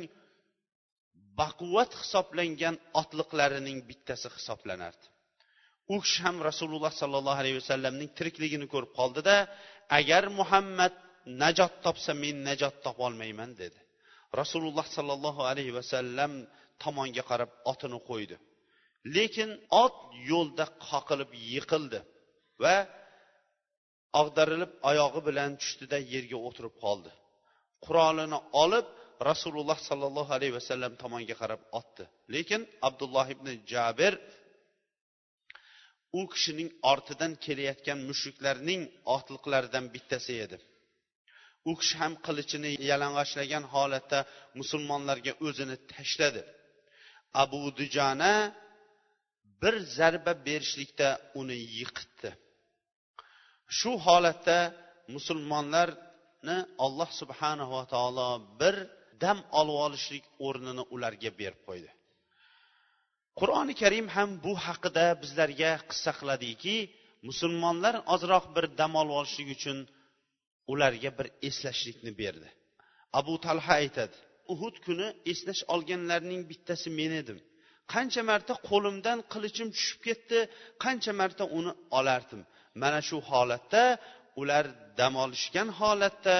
baquvvat 1.40 1.92
hisoblangan 2.02 2.76
otliqlarining 3.02 3.78
bittasi 3.90 4.28
hisoblanardi. 4.38 5.06
U 5.94 5.96
kishi 6.04 6.20
ham 6.26 6.38
rasululloh 6.50 6.94
sollallohu 7.02 7.40
alayhi 7.42 7.58
vasallamning 7.62 8.10
tirikligini 8.18 8.68
ko'rib 8.74 8.92
qoldida 9.00 9.36
agar 10.00 10.24
muhammad 10.40 10.94
najot 11.44 11.74
topsa 11.86 12.12
men 12.24 12.36
najot 12.50 12.76
topolmayman 12.86 13.52
dedi. 13.62 13.81
Rasululloh 14.40 14.88
sollallohu 14.98 15.42
alayhi 15.52 15.74
vasallam 15.80 16.32
tomonga 16.84 17.24
qarab 17.30 17.52
otini 17.72 18.00
qo'ydi. 18.10 18.36
Lekin 19.16 19.50
ot 19.84 19.98
yo'lda 20.32 20.66
qoqilib 20.90 21.32
yiqildi 21.52 22.00
va 22.64 22.76
ag'darilib 24.22 24.72
oyog'i 24.92 25.22
bilan 25.28 25.52
tushdida 25.62 25.98
yerga 26.14 26.38
o'tirib 26.48 26.76
qoldi. 26.84 27.12
Qurolini 27.86 28.40
olib 28.64 28.88
rasululloh 29.30 29.80
sollallohu 29.90 30.32
alayhi 30.38 30.56
vasallam 30.60 30.94
tomonga 31.04 31.36
qarab 31.42 31.62
otdi. 31.80 32.04
Lekin 32.36 32.62
abdulloh 32.88 33.28
ibn 33.36 33.48
jabir 33.72 34.14
u 36.20 36.22
kishining 36.34 36.70
ortidan 36.92 37.34
kelayotgan 37.46 38.00
mushriklarning 38.10 38.82
otliqlaridan 39.16 39.86
bittasi 39.94 40.34
edi. 40.46 40.58
U 41.70 41.72
kishi 41.80 41.96
ham 42.02 42.14
qilichini 42.26 42.72
yalang'ochlagan 42.90 43.64
holatda 43.74 44.20
musulmonlarga 44.60 45.34
o'zini 45.48 45.78
tashladi. 45.94 46.44
Abu 47.44 47.62
dujana 47.80 48.34
bir 49.62 49.76
zarba 49.98 50.34
berishlikda 50.48 51.10
uni 51.42 51.58
yiqitdi. 51.78 52.30
Shu 53.78 53.92
holatda 54.06 54.58
musulmonlarni 55.16 56.58
alloh 56.86 57.10
subhanava 57.20 57.82
taolo 57.94 58.30
bir 58.62 58.76
dam 59.24 59.38
olib 59.60 59.78
olishlik 59.86 60.24
o'rnini 60.48 60.84
ularga 60.96 61.32
berib 61.40 61.62
qo'ydi. 61.68 61.90
Qur'oni 63.40 63.74
karim 63.82 64.08
ham 64.16 64.30
bu 64.46 64.54
haqida 64.66 65.06
bizlarga 65.24 65.72
qissa 65.90 66.12
qiladiki 66.20 66.76
musulmonlar 67.30 67.96
ozroq 68.14 68.46
bir 68.56 68.66
dam 68.80 68.92
olib 69.02 69.16
olishlik 69.20 69.50
uchun 69.58 69.78
ularga 70.68 71.12
bir 71.18 71.28
eslashlikni 71.48 72.12
berdi. 72.22 72.50
Abu 73.20 73.34
talha 73.46 73.74
aytadi 73.84 74.18
uhud 74.54 74.76
kuni 74.86 75.08
eslash 75.32 75.62
olganlarning 75.74 76.42
bittasi 76.52 76.90
men 77.00 77.14
edim. 77.22 77.40
Qancha 77.94 78.22
marta 78.32 78.54
qo'limdan 78.70 79.20
qilichim 79.34 79.68
tushib 79.76 80.00
ketdi 80.08 80.40
qancha 80.84 81.14
marta 81.22 81.44
uni 81.60 81.74
olardim. 82.00 82.42
Mana 82.82 83.00
shu 83.08 83.18
holatda 83.30 83.84
ular 84.42 84.66
dam 85.00 85.14
olishgan 85.24 85.70
holatda 85.80 86.38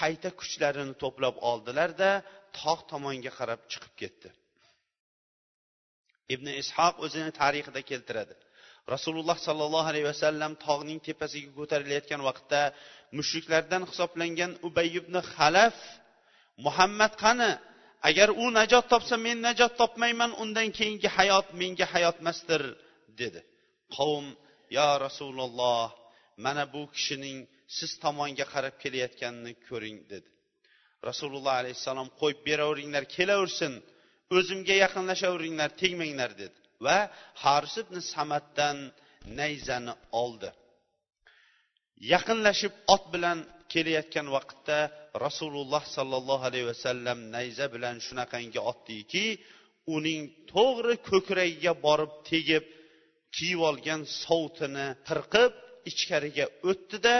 qayta 0.00 0.30
kuchlarini 0.40 0.94
to'plab 1.02 1.36
oldilarda 1.50 2.10
tog' 2.58 2.82
tomonga 2.90 3.32
qarab 3.38 3.60
chiqib 3.72 3.94
ketdi. 4.02 4.28
Ibn 6.34 6.46
ishoq 6.62 6.94
o'zini 7.04 7.30
tarixida 7.40 7.80
keltiradi. 7.90 8.34
Rasululloh 8.94 9.38
sollallohu 9.46 9.88
alayhi 9.92 10.06
vasallam 10.12 10.52
tog'ning 10.66 10.98
tepasiga 11.06 11.50
ko'tarilayotgan 11.58 12.20
vaqtda 12.28 12.60
mushriklardan 13.18 13.82
hisoblangan 13.90 14.50
ubay 14.68 14.88
ibn 15.00 15.14
halaf 15.34 15.76
muhammad 16.66 17.12
qani? 17.24 17.52
Agar 18.08 18.28
u 18.42 18.46
najot 18.58 18.86
topsa 18.92 19.16
men 19.26 19.38
najot 19.46 19.72
topmayman 19.80 20.32
undan 20.42 20.68
keyingi 20.78 21.08
hayot 21.16 21.46
menga 21.60 21.86
hayot 21.94 22.16
emasdir 22.22 22.62
dedi. 23.20 23.40
Qavm 23.96 24.26
yo 24.76 24.88
rasululloh 25.06 25.86
mana 26.44 26.64
bu 26.72 26.82
kishining 26.96 27.38
siz 27.76 27.90
tomonga 28.04 28.46
qarab 28.52 28.74
kelayotganini 28.82 29.52
ko'ring 29.68 29.98
dedi. 30.12 30.28
Rasululloh 31.08 31.54
alayhissalom 31.62 32.08
qo'yib 32.20 32.40
beraveringlar 32.48 33.04
kelaversin. 33.16 33.72
O'zimga 34.36 34.74
yaqinlashaveringlar 34.84 35.70
tegmanglar 35.82 36.30
dedi. 36.42 36.58
Va 36.86 36.98
haris 37.42 37.74
ibn 37.82 37.96
samatdan 38.12 38.78
nayzani 39.38 39.94
oldi. 40.22 40.50
Yaqinlashib 42.12 42.74
ot 42.94 43.04
bilan 43.14 43.38
kelayotgan 43.72 44.28
vaqtda 44.36 44.78
rasululloh 45.24 45.82
sollallohu 45.96 46.44
alayhi 46.50 46.68
vasallam 46.72 47.18
nayza 47.36 47.66
bilan 47.74 47.96
shunaqangi 48.06 48.60
otdiki 48.70 49.24
uning 49.96 50.22
to'g'ri 50.52 50.94
ko'kragiga 51.10 51.72
borib 51.86 52.12
tegib 52.30 52.64
kiyib 53.36 53.60
olgan 53.70 54.00
sovutini 54.22 54.86
qirqib 55.08 55.52
ichkariga 55.90 56.46
o'tdida 56.70 57.16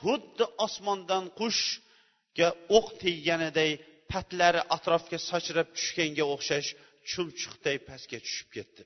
xuddi 0.00 0.44
osmondan 0.66 1.24
qushga 1.40 2.48
o'q 2.76 2.86
tegganiday 3.02 3.72
patlari 4.12 4.62
atrofga 4.76 5.18
sachrab 5.30 5.68
tushganga 5.76 6.24
o'xshash 6.34 6.68
chumchuqday 7.10 7.76
pastga 7.88 8.18
tushib 8.26 8.48
ketdi. 8.56 8.82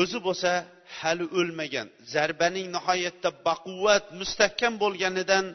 O'zi 0.00 0.18
bo'lsa 0.26 0.52
hali 0.98 1.26
o'lmagan 1.38 1.88
zarbaning 2.14 2.66
nihoyatda 2.76 3.28
baquvvat 3.48 4.04
mustahkam 4.20 4.74
bo'lganidan 4.82 5.46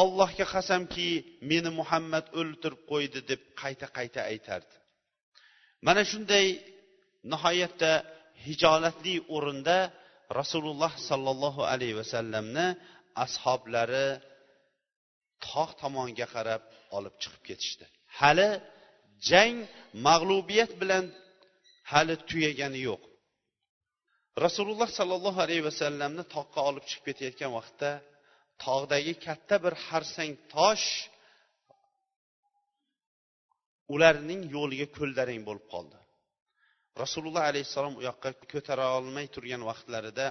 allohga 0.00 0.46
qasamki 0.54 1.08
meni 1.50 1.70
muhammad 1.80 2.26
o'ldirib 2.40 2.80
qo'ydi 2.90 3.20
deb 3.30 3.40
qayta 3.60 3.86
qayta 3.96 4.20
aytardi. 4.32 4.74
Mana 5.86 6.02
shunday 6.10 6.46
nihoyatda 7.32 7.92
hijolatli 8.46 9.14
o'rinda 9.36 9.78
rasululloh 10.40 10.92
sollallohu 11.08 11.62
alayhi 11.72 11.96
vasallamni 12.02 12.66
ashoblari 13.24 14.08
tog' 15.46 15.72
tomonga 15.82 16.26
qarab 16.34 16.62
olib 16.96 17.14
chiqib 17.22 17.42
ketishdi. 17.48 17.84
Hali 18.20 18.48
jang 19.28 19.56
mag'lubiyat 20.06 20.72
bilan 20.80 21.04
hali 21.92 22.14
tugagani 22.28 22.80
yo'q. 22.88 23.02
Rasululloh 24.38 24.88
sollallohu 24.98 25.40
alayhi 25.46 25.64
vasallamni 25.70 26.24
toqqa 26.36 26.60
olib 26.68 26.84
chiqib 26.90 27.04
ketayotgan 27.08 27.52
vaqtda 27.58 27.90
tog'dagi 28.64 29.14
katta 29.26 29.56
bir 29.64 29.74
harsang 29.86 30.32
tosh 30.54 30.86
ularning 33.94 34.40
yo'liga 34.56 34.86
ko'ldarang 34.98 35.42
bo'lib 35.48 35.66
qoldi. 35.74 35.98
Rasululloh 37.02 37.44
alayhissalom 37.50 37.94
u 38.00 38.02
yoqqa 38.08 38.30
ko'tara 38.52 38.86
olmay 38.98 39.26
turgan 39.34 39.62
vaqtlarida 39.70 40.26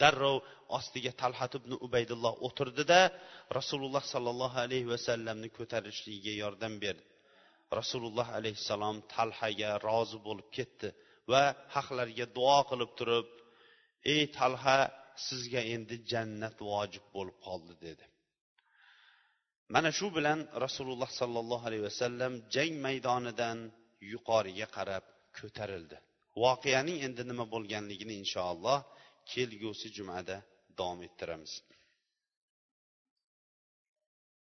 darrov 0.00 0.36
ostiga 0.78 1.12
talhat 1.22 1.52
ibn 1.60 1.72
ubaydulloh 1.86 2.34
o'tirdida 2.46 3.00
rasululloh 3.58 4.04
sollallohu 4.12 4.58
alayhi 4.66 4.88
vasallamni 4.94 5.48
ko'tarishligiga 5.58 6.34
yordam 6.42 6.74
berdi. 6.84 7.04
Rasululloh 7.78 8.28
alayhissalom 8.38 8.96
talhaga 9.14 9.70
rozi 9.88 10.18
bo'lib 10.26 10.48
ketdi. 10.56 10.88
Va 11.32 11.42
haqlarga 11.74 12.26
duo 12.36 12.58
qilib 12.70 12.90
turib 12.98 13.28
ey 14.14 14.22
talha 14.38 14.78
sizga 15.26 15.62
endi 15.74 15.96
jannat 16.12 16.56
vojib 16.70 17.04
bo'lib 17.14 17.38
qoldi 17.46 17.74
dedi. 17.86 18.04
Mana 19.74 19.90
shu 19.98 20.06
bilan 20.16 20.38
rasululloh 20.64 21.10
sollallohu 21.20 21.64
alayhi 21.68 21.84
vasallam 21.90 22.32
jang 22.54 22.74
maydonidan 22.86 23.58
yuqoriga 24.12 24.66
qarab 24.76 25.04
ko'tarildi. 25.38 25.96
Voqeaning 26.42 26.98
endi 27.06 27.22
nima 27.30 27.44
bo'lganligini 27.54 28.14
inshaalloh 28.22 28.78
kelgusi 29.32 29.88
jumada 29.96 30.36
davom 30.78 31.00
ettiramiz. 31.08 31.52